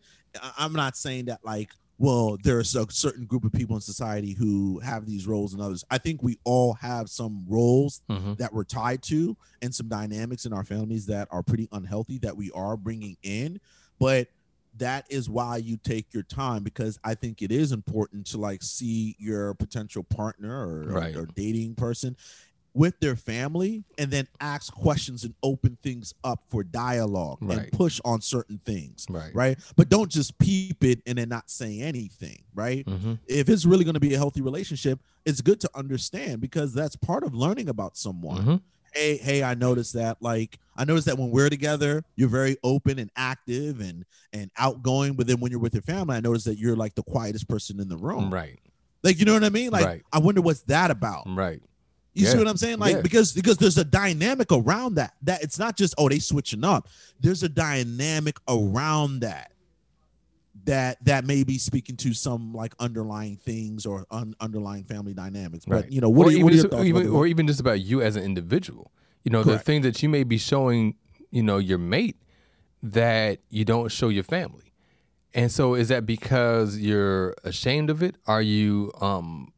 [0.58, 4.80] I'm not saying that like well there's a certain group of people in society who
[4.80, 8.34] have these roles and others i think we all have some roles Mm-hmm.
[8.34, 12.36] that we're tied to and some dynamics in our families that are pretty unhealthy that
[12.36, 13.62] we are bringing in
[13.98, 14.28] but
[14.78, 18.62] that is why you take your time because i think it is important to like
[18.62, 22.18] see your potential partner or, or- or dating person
[22.76, 28.00] with their family and then ask questions and open things up for dialogue and push
[28.06, 29.34] on certain things Right.
[29.34, 33.14] right but don't just peep it and then not say anything right Mm-hmm.
[33.28, 36.96] if it's really going to be a healthy relationship it's good to understand because that's
[36.98, 38.62] part of learning about someone Mhm.
[38.94, 43.00] hey hey i noticed that like i noticed that when we're together you're very open
[43.00, 44.04] and active and
[44.34, 47.04] and outgoing but then when you're with your family i noticed that you're like the
[47.04, 48.60] quietest person in the room Right.
[49.02, 50.02] like you know what i mean like Right.
[50.12, 51.62] i wonder what's that about Right.
[52.16, 53.02] You see what i'm saying like Yeah.
[53.02, 56.88] because because there's a dynamic around that that it's not just oh they switching up
[57.20, 59.52] there's a dynamic around that
[60.66, 65.66] that that may be speaking to some like underlying things or un- underlying family dynamics
[65.66, 67.46] but you know what or are, you- even what are your thoughts even, or even
[67.48, 68.92] just about you as an individual.
[69.24, 69.66] You know, the Correct.
[69.66, 70.96] thing that you may be showing,
[71.32, 72.16] you know, your mate
[72.84, 74.72] that you don't show your family.
[75.34, 78.18] And so is that because you're ashamed of it?
[78.28, 79.52] Are you um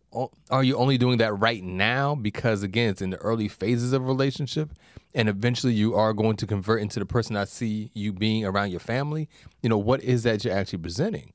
[0.49, 4.01] are you only doing that right now because again it's in the early phases of
[4.01, 4.71] a relationship
[5.13, 8.71] and eventually you are going to convert into the person I see you being around
[8.71, 9.29] your family?
[9.61, 11.33] You know, what is that you're actually presenting?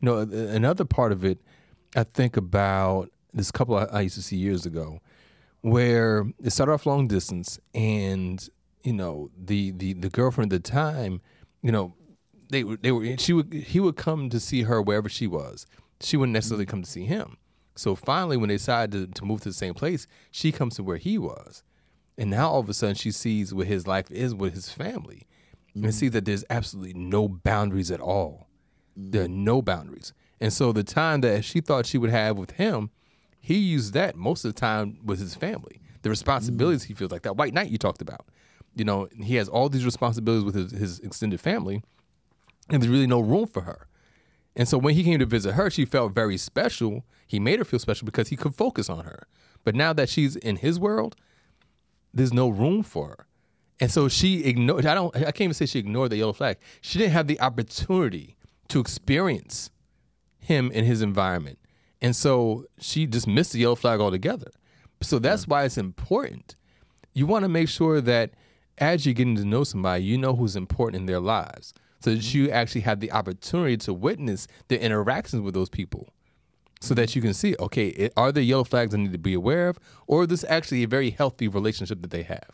[0.00, 1.38] You know, another part of it
[1.96, 5.00] I think about this couple I, used to see years ago
[5.62, 8.48] where it started off long distance and
[8.82, 11.20] you know the the the girlfriend at the time
[11.62, 11.94] you know
[12.50, 15.66] they they were she would he would come to see her wherever she was
[16.00, 17.36] she wouldn't necessarily come to see him
[17.74, 20.82] so finally when they decide to, to move to the same place she comes to
[20.82, 21.62] where he was
[22.18, 25.26] and now all of a sudden she sees what his life is with his family
[25.74, 25.90] and mm-hmm.
[25.90, 28.48] sees that there's absolutely no boundaries at all
[28.98, 29.10] mm-hmm.
[29.10, 32.52] there are no boundaries and so the time that she thought she would have with
[32.52, 32.90] him
[33.40, 35.80] he used that most of the time with his family.
[36.02, 36.88] The responsibilities mm.
[36.88, 38.26] he feels like that white knight you talked about.
[38.76, 41.82] You know, he has all these responsibilities with his, his extended family,
[42.68, 43.88] and there's really no room for her.
[44.56, 47.04] And so when he came to visit her, she felt very special.
[47.26, 49.26] He made her feel special because he could focus on her.
[49.64, 51.16] But now that she's in his world,
[52.12, 53.26] there's no room for her.
[53.80, 56.58] And so she ignored I don't I can't even say she ignored the yellow flag.
[56.82, 58.36] She didn't have the opportunity
[58.68, 59.70] to experience
[60.38, 61.58] him in his environment.
[62.02, 64.50] And so she just missed the yellow flag altogether.
[65.02, 65.50] So that's hmm.
[65.50, 66.54] why it's important.
[67.12, 68.32] You want to make sure that
[68.78, 71.74] as you're getting to know somebody, you know who's important in their lives.
[72.00, 76.08] So that you actually have the opportunity to witness the interactions with those people.
[76.80, 79.34] So that you can see, okay, it, are there yellow flags I need to be
[79.34, 79.78] aware of?
[80.06, 82.48] Or is this actually a very healthy relationship that they have?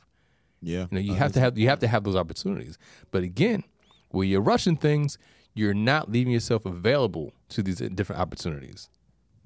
[0.60, 2.76] yeah You know, you Uh, have to have you have to have those opportunities.
[3.12, 3.62] But again,
[4.10, 5.16] when you're rushing things,
[5.54, 8.88] you're not leaving yourself available to these different opportunities.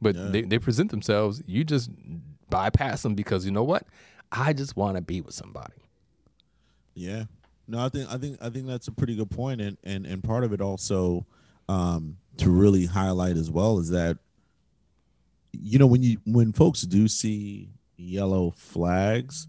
[0.00, 1.42] But they, they present themselves.
[1.46, 1.90] You just
[2.48, 3.86] bypass them because you know what?
[4.32, 5.74] I just want to be with somebody.
[6.94, 7.24] Yeah.
[7.70, 10.22] No, I think I think I think that's a pretty good point, and and and
[10.24, 11.24] part of it also
[11.68, 14.18] um, to really highlight as well is that
[15.52, 19.46] you know when you when folks do see yellow flags,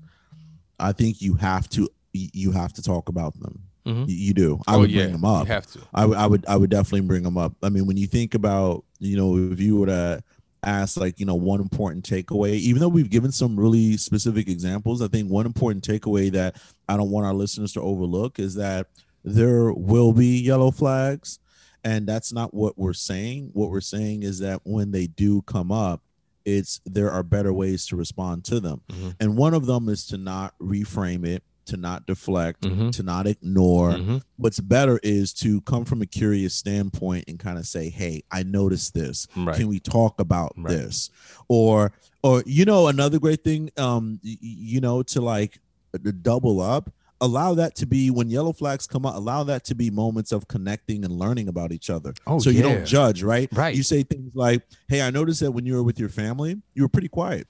[0.79, 3.63] I think you have to you have to talk about them.
[3.85, 4.05] Mhm.
[4.07, 4.61] You, do.
[4.67, 5.47] I oh would yeah, bring them up.
[5.47, 5.79] You have to.
[5.93, 7.53] I would I would I would definitely bring them up.
[7.63, 10.23] I mean, when you think about, you know, if you were to
[10.63, 15.01] ask like, you know, one important takeaway, even though we've given some really specific examples,
[15.01, 16.57] I think one important takeaway that
[16.91, 18.87] I don't want our listeners to overlook is that
[19.23, 21.39] there will be yellow flags.
[21.83, 23.51] And that's not what we're saying.
[23.53, 26.01] What we're saying is that when they do come up,
[26.45, 28.81] it's there are better ways to respond to them.
[28.91, 29.15] Mhm.
[29.19, 32.91] And one of them is to not reframe it, to not deflect, Mhm.
[32.93, 34.21] to not ignore Mhm.
[34.37, 38.41] what's better is to come from a curious standpoint and kind of say hey i
[38.43, 39.55] noticed this Right.
[39.55, 40.69] can we talk about Right.
[40.75, 41.11] this
[41.47, 45.61] or or you know another great thing um you know to like
[45.97, 46.89] to double up
[47.21, 50.47] allow that to be when yellow flags come out allow that to be moments of
[50.47, 52.13] connecting and learning about each other.
[52.25, 53.47] Oh, so you don't judge right?
[53.53, 53.75] Right.
[53.75, 56.81] you say things like hey i noticed that when you were with your family you
[56.81, 57.47] were pretty quiet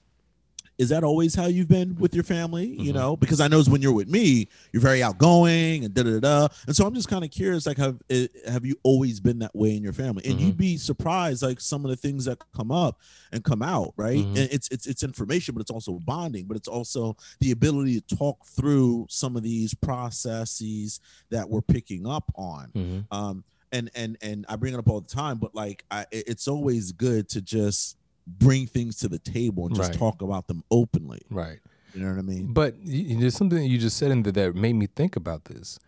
[0.78, 2.66] is that always how you've been with your family?
[2.66, 2.94] You Mhm.
[2.94, 6.48] know, because I know when you're with me, you're very outgoing and da da da.
[6.66, 9.54] And so I'm just kind of curious, like, have eh, have you always been that
[9.54, 10.24] way in your family?
[10.24, 10.46] And Mm-hmm.
[10.46, 12.98] you'd be surprised, like some of the things that come up
[13.32, 14.24] and come out, right?
[14.26, 14.36] Mhm.
[14.36, 18.16] And it's it's it's information, but it's also bonding, but it's also the ability to
[18.16, 21.00] talk through some of these processes
[21.30, 23.04] that we're picking up on Mhm.
[23.10, 26.46] um and and and i bring it up all the time but like I, it's
[26.48, 27.96] always good to just
[28.26, 29.98] bring things to the table and just Right.
[29.98, 31.58] talk about them openly Right.
[31.94, 34.54] you know what i mean But there's something that you just said in there that
[34.54, 35.78] made me think about this.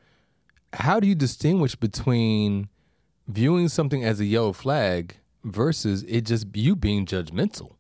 [0.73, 2.69] How do you distinguish between
[3.29, 7.77] viewing something as a yellow flag versus it just you being judgmental?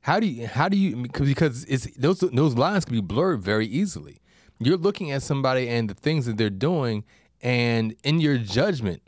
[0.00, 3.42] How do you how do you because because it's those those lines can be blurred
[3.42, 4.20] very easily.
[4.58, 7.04] You're looking at somebody and the things that they're doing,
[7.42, 9.02] and in your judgment,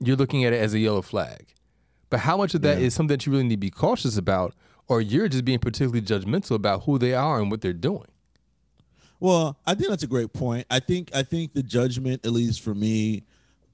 [0.00, 1.46] you're looking at it as a yellow flag.
[2.10, 2.88] But how much of that is Yeah.
[2.90, 4.54] something that you really need to be cautious about,
[4.88, 8.06] or you're just being particularly judgmental about who they are and what they're doing?
[9.18, 12.60] well i think that's a great point i think i think the judgment at least
[12.60, 13.22] for me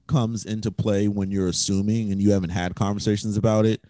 [0.07, 3.81] comes into play when you're assuming and you haven't had conversations about it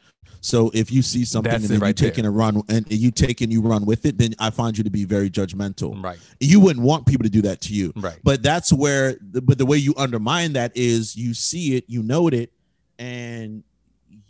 [0.42, 2.26] so if you see something That's and then right you take there.
[2.26, 4.84] and a run and you take and you run with it then i find you
[4.84, 6.18] to be very judgmental Right.
[6.40, 8.18] you wouldn't want people to do that to you Right.
[8.24, 12.02] but that's where the, but the way you undermine that is you see it you
[12.02, 12.52] note it
[12.98, 13.64] and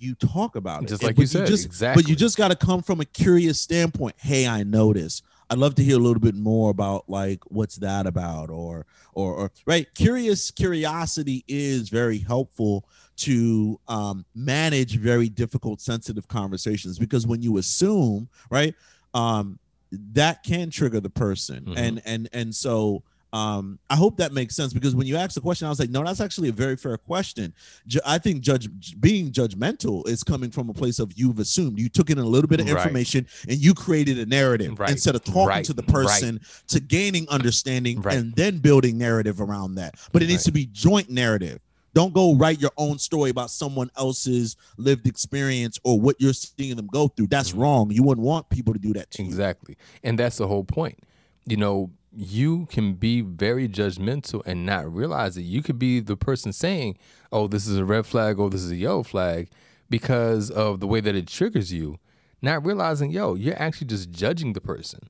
[0.04, 0.90] you talk about it.
[0.90, 2.04] Just like but you said, just, exactly.
[2.04, 4.16] but you just got to come from a curious standpoint.
[4.18, 8.06] Hey i noticed i'd love to hear a little bit more about like what's that
[8.08, 8.86] about or
[9.16, 9.88] or, or right?
[9.96, 12.86] Curious curiosity is very helpful
[13.16, 18.74] to um, manage very difficult sensitive conversations because when you assume right
[19.14, 19.60] um,
[19.92, 21.66] that can trigger the person.
[21.66, 21.78] Mhm.
[21.78, 25.42] and and and so um, I hope that makes sense because when you asked the
[25.42, 27.52] question, I was like, no, that's actually a very fair question.
[27.88, 28.70] Ju- I think judge
[29.02, 32.48] being judgmental is coming from a place of you've assumed you took in a little
[32.48, 32.78] bit of Right.
[32.78, 34.92] information and you created a narrative Right.
[34.92, 35.66] instead of talking Right.
[35.66, 35.92] to the Right.
[35.92, 38.18] person to gaining understanding Right.
[38.18, 39.96] and then building narrative around that.
[40.12, 40.46] But it needs Right.
[40.46, 41.60] to be joint narrative.
[41.96, 46.76] Don't go write your own story about someone else's lived experience or what you're seeing
[46.76, 47.28] them go through.
[47.28, 47.60] That's Mhm.
[47.60, 47.92] wrong.
[47.92, 49.28] You wouldn't want people to do that to you.
[49.30, 49.76] Exactly.
[50.04, 51.00] And that's the whole point.
[51.46, 55.42] You know, you can be very judgmental and not realize it.
[55.42, 56.98] You could be the person saying,
[57.32, 59.50] oh, this is a red flag Oh, this is a yellow flag
[59.90, 61.98] because of the way that it triggers you,
[62.42, 65.10] not realizing, yo, you're actually just judging the person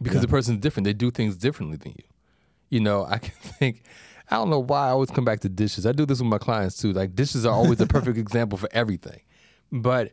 [0.00, 0.22] because Yeah.
[0.22, 0.84] the person's different.
[0.84, 2.04] They do things differently than you.
[2.70, 3.82] You know, I can think,
[4.30, 5.84] I don't know why I always come back to dishes.
[5.86, 6.92] I do this with my clients too.
[6.92, 9.20] Like, dishes are always the perfect example for everything.
[9.72, 10.12] But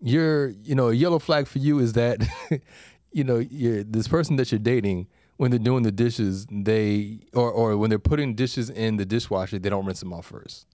[0.00, 2.22] you're, you know, a yellow flag for you is that,
[3.12, 5.06] you know, you're, this person that you're dating,
[5.38, 9.58] when they're doing the dishes, they, or, or when they're putting dishes in the dishwasher,
[9.58, 10.66] they don't rinse them off first.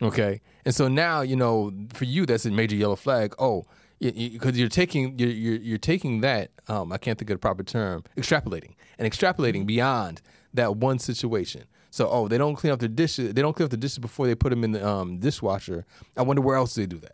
[0.00, 0.40] Okay.
[0.64, 3.34] And so now, you know, for you, that's a major yellow flag.
[3.38, 3.64] Oh,
[3.98, 7.62] because you're taking you're, you're you're taking that um, I can't think of the proper
[7.62, 10.20] term extrapolating and extrapolating beyond
[10.54, 11.64] that one situation.
[11.90, 14.26] So oh they don't clean up their dishes they don't clean up the dishes before
[14.26, 15.86] they put them in the um, dishwasher.
[16.16, 17.12] I wonder where else they do that.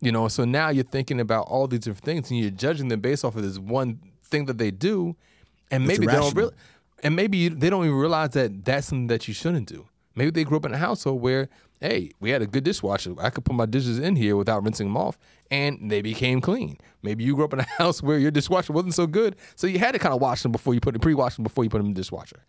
[0.00, 3.00] You know, so now you're thinking about all these different things and you're judging them
[3.00, 5.16] based off of this one thing that they do,
[5.70, 6.42] and maybe they don't irrational.
[6.50, 6.52] real,
[7.02, 9.86] and maybe you, they don't even realize that that's something that you shouldn't do.
[10.14, 11.48] Maybe they grew up in a household where,
[11.80, 13.14] hey, we had a good dishwasher.
[13.18, 15.18] I could put my dishes in here without rinsing them off,
[15.50, 16.78] and they became clean.
[17.02, 19.78] Maybe you grew up in a house where your dishwasher wasn't so good, so you
[19.80, 21.88] had to kind of wash them before you put pre-wash them before you put them
[21.88, 22.44] in the dishwasher.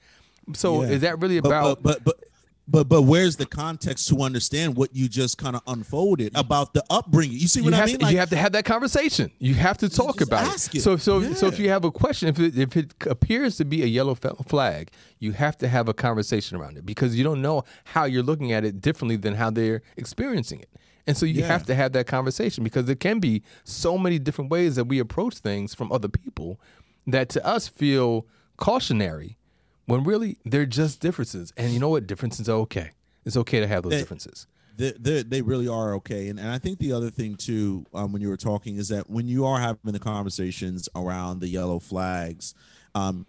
[0.53, 0.89] So Yeah.
[0.89, 1.81] is that really about?
[1.81, 2.23] but, but but
[2.67, 6.83] but but where's the context to understand what you just kind of unfolded about the
[6.89, 7.37] upbringing?
[7.37, 7.99] You see you what I have, mean?
[7.99, 9.31] to, you have to have that conversation.
[9.39, 10.75] You have to talk about it.
[10.75, 10.81] it.
[10.81, 13.83] So, so, so if you have a question, if it, if it appears to be
[13.83, 14.89] a yellow flag,
[15.19, 18.51] you have to have a conversation around it because you don't know how you're looking
[18.51, 20.69] at it differently than how they're experiencing it.
[21.07, 21.47] And so you Yeah.
[21.47, 24.97] have to have that conversation because there can be so many different ways that we
[24.97, 26.59] approach things from other people
[27.05, 28.25] that to us feel
[28.57, 29.37] cautionary
[29.85, 31.53] when really they're just differences.
[31.57, 32.07] And you know what?
[32.07, 32.91] Differences are okay.
[33.25, 34.47] It's okay to have those They- differences.
[34.77, 38.11] they, they, they really are okay and, and i think the other thing too um,
[38.11, 41.79] when you were talking is that when you are having the conversations around the yellow
[41.79, 42.53] flags
[42.93, 43.25] um,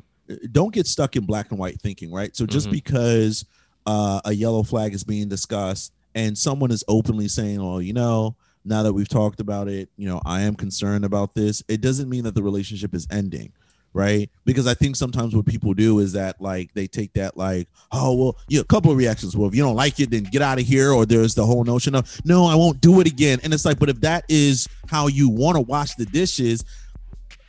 [0.50, 2.72] don't get stuck in black and white thinking right so just Mhm.
[2.72, 3.44] because
[3.86, 8.34] uh, a yellow flag is being discussed and someone is openly saying oh you know
[8.64, 12.08] now that we've talked about it you know i am concerned about this it doesn't
[12.08, 13.52] mean that the relationship is ending
[13.96, 17.66] right because i think sometimes what people do is that like they take that like
[17.92, 20.42] oh well yeah a couple of reactions well if you don't like it then get
[20.42, 23.38] out of here or there's the whole notion of no i won't do it again
[23.42, 26.62] and it's like but if that is how you want to wash the dishes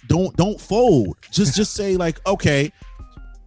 [0.07, 2.71] don't don't fold just just say like okay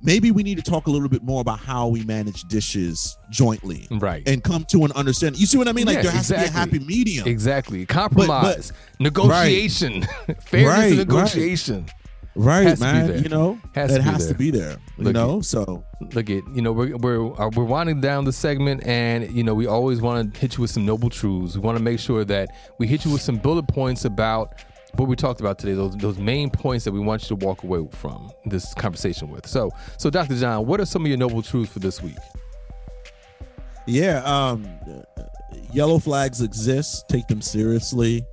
[0.02, 3.86] maybe we need to talk a little bit more about how we manage dishes jointly
[3.90, 4.26] Right.
[4.26, 5.38] and come to an understanding.
[5.38, 5.86] You see what I mean?
[5.86, 7.28] Like Yeah, there has to be a happy medium.
[7.28, 7.84] Exactly.
[7.84, 8.72] Compromise.
[8.98, 10.02] negotiation.
[10.26, 10.96] Fairness Right, and right.
[10.96, 11.80] negotiation.
[11.82, 11.92] Right,
[12.38, 13.06] Has to be man.
[13.08, 13.18] there.
[13.18, 14.32] You know, Has it to be has there.
[14.32, 14.76] to be there.
[14.98, 18.32] You Look know, so Look at you know we're we're uh, we're winding down the
[18.32, 21.56] segment, and you know we always want to hit you with some noble truths.
[21.56, 24.54] We want to make sure that we hit you with some bullet points about
[24.94, 25.72] what we talked about today.
[25.74, 29.46] Those those main points that we want you to walk away from this conversation with.
[29.46, 30.36] So so Dr.
[30.36, 32.16] John, what are some of your noble truths for this week?
[33.86, 34.68] yeah, um,
[35.72, 37.08] yellow flags exist.
[37.08, 38.24] Take them seriously.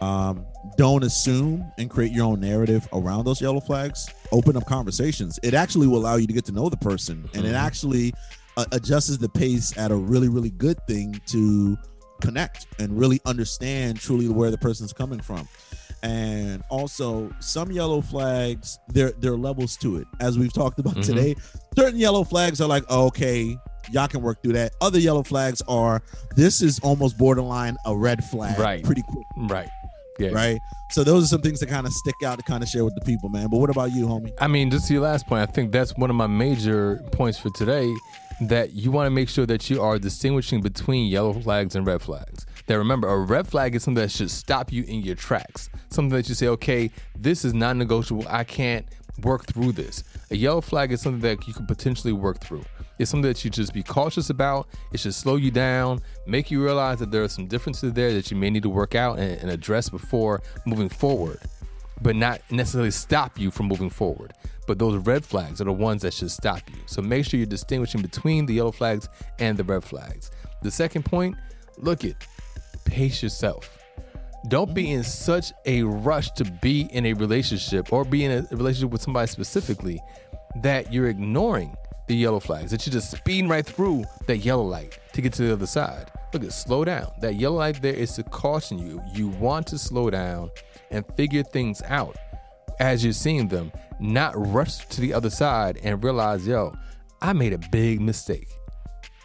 [0.00, 4.08] Um, don't assume and create your own narrative around those yellow flags.
[4.32, 5.38] Open up conversations.
[5.42, 7.58] It actually will allow you to get to know the person, and it Mhm.
[7.58, 8.14] actually
[8.56, 11.76] uh, adjusts the pace at a really, really good thing to
[12.20, 15.48] connect and really understand truly where the person's coming from.
[16.04, 20.06] And also, some yellow flags, there there are levels to it.
[20.20, 21.04] As we've talked about Mhm.
[21.04, 21.34] today,
[21.76, 23.56] certain yellow flags are like, okay,
[23.90, 24.72] y'all can work through that.
[24.80, 26.02] Other yellow flags are
[26.36, 28.84] this is almost borderline a red flag, Right.
[28.84, 29.68] Pretty quick, Right.
[30.18, 30.30] Yeah.
[30.30, 30.60] right?
[30.90, 32.94] So those are some things that kind of stick out to kind of share with
[32.94, 33.48] the people, man.
[33.48, 34.32] But what about you, homie?
[34.38, 37.38] I mean, just to your last point, I think that's one of my major points
[37.38, 37.92] for today.
[38.40, 42.02] That you want to make sure that you are distinguishing between yellow flags and red
[42.02, 42.46] flags.
[42.66, 45.70] That remember, a red flag is something that should stop you in your tracks.
[45.90, 48.26] Something that you say, okay, this is non negotiable.
[48.28, 48.86] I can't
[49.22, 50.02] work through this.
[50.30, 52.64] A yellow flag is something that you could potentially work through.
[52.98, 54.68] It's something that you just be cautious about.
[54.92, 58.30] It should slow you down, make you realize that there are some differences there that
[58.30, 61.40] you may need to work out and, and address before moving forward
[62.00, 64.32] but not necessarily stop you from moving forward.
[64.66, 66.80] But those red flags are the ones that should stop you.
[66.86, 70.30] So make sure you're distinguishing between the yellow flags and the red flags.
[70.62, 71.36] The second point,
[71.78, 72.16] look it,
[72.84, 73.78] pace yourself.
[74.48, 78.56] Don't be in such a rush to be in a relationship or be in a
[78.56, 79.98] relationship with somebody specifically
[80.56, 81.74] that you're ignoring
[82.06, 85.42] the yellow flags, that you're just speeding right through that yellow light to get to
[85.42, 86.10] the other side.
[86.32, 87.12] Look at slow down.
[87.20, 89.00] That yellow light there is to caution you.
[89.14, 90.50] You want to slow down
[90.90, 92.16] and figure things out
[92.80, 96.74] as you're seeing them, not rush to the other side and realize, yo,
[97.22, 98.48] I made a big mistake.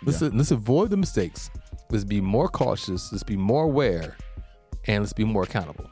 [0.04, 1.50] Let's let's avoid the mistakes.
[1.90, 3.12] Let's be more cautious.
[3.12, 4.16] Let's be more aware,
[4.86, 5.90] and let's be more accountable.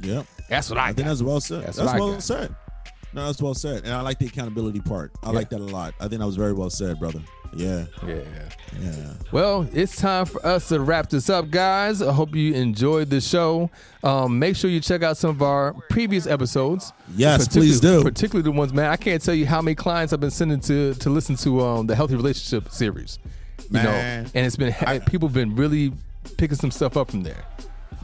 [0.00, 1.04] Yeah, That's what I, I think got.
[1.06, 1.64] that's well said.
[1.64, 2.22] That's That's, what I well got.
[2.22, 2.54] said.
[3.14, 5.10] No, that's well said, and I like the accountability part.
[5.22, 5.32] I Yeah.
[5.32, 5.94] like that a lot.
[5.98, 7.20] I think that was very well said, brother.
[7.56, 8.16] Yeah, yeah.
[8.78, 9.12] yeah.
[9.32, 12.02] Well, it's time for us to wrap this up, guys.
[12.02, 13.70] I hope you enjoyed the show.
[14.04, 16.92] Um, make sure you check out some of our previous episodes.
[17.16, 18.02] Yes, please do.
[18.02, 18.90] Particularly the ones, man.
[18.90, 21.86] I can't tell you how many clients I've been sending to to listen to um,
[21.86, 23.18] the healthy relationship series.
[23.70, 24.30] You know, Man.
[24.34, 24.74] and it's been
[25.06, 25.92] people have been really
[26.36, 27.44] picking some stuff up from there.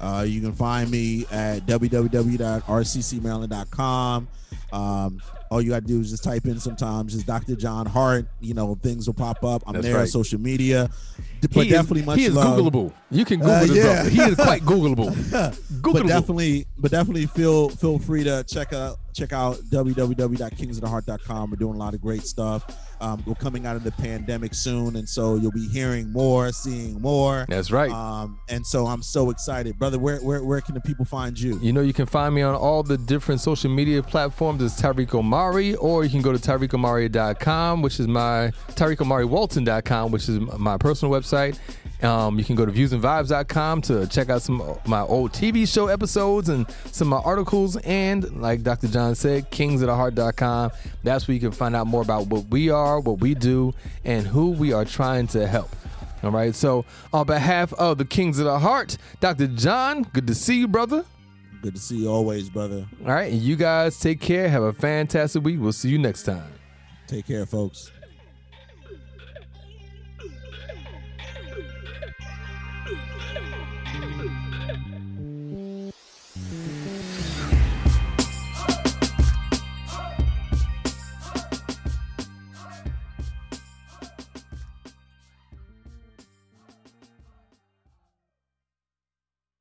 [0.00, 4.28] Uh, you can find me at www.rccmaryland.com.
[4.72, 5.20] Um,
[5.50, 7.56] all you got to do is just type in sometimes just Dr.
[7.56, 8.26] John Hart.
[8.40, 9.62] You know, things will pop up.
[9.66, 10.08] I'm That's there on right.
[10.08, 10.90] social media.
[11.40, 12.58] But he definitely is, much he is love.
[12.58, 12.92] Googleable.
[13.10, 14.08] You can Google Uh, yeah.
[14.08, 15.10] He is quite Googleable.
[15.80, 15.92] Googleable.
[15.92, 21.50] But definitely, but definitely feel feel free to check out check out www.kingsoftheheart.com.
[21.50, 22.64] We're doing a lot of great stuff.
[23.00, 27.00] Um, we're coming out of the pandemic soon, and so you'll be hearing more, seeing
[27.00, 27.46] more.
[27.48, 27.90] That's right.
[27.90, 29.98] Um, and so I'm so excited, brother.
[29.98, 31.58] Where where where can the people find you?
[31.60, 35.14] You know, you can find me on all the different social media platforms as Tyreek
[35.38, 41.14] Omari, or you can go to TyreekOmari.com, which is my TyreekOmariWalton.com, which is my personal
[41.14, 41.56] website.
[42.02, 45.86] Um, you can go to viewsandvibes.com to check out some of my old TV show
[45.86, 47.76] episodes and some of my articles.
[47.76, 48.88] And like Dr.
[48.88, 50.72] John said, kingsoftheheart.com.
[51.04, 53.74] That's where you can find out more about what we are, what we do,
[54.04, 55.70] and who we are trying to help.
[56.24, 56.52] All right.
[56.52, 59.46] So, on behalf of the Kings of the Heart, Dr.
[59.46, 61.04] John, good to see you, brother.
[61.62, 62.86] Good to see you always, brother.
[63.04, 64.48] All right, and you guys take care.
[64.48, 65.58] Have a fantastic week.
[65.60, 66.52] We'll see you next time.
[67.08, 67.90] Take care, folks.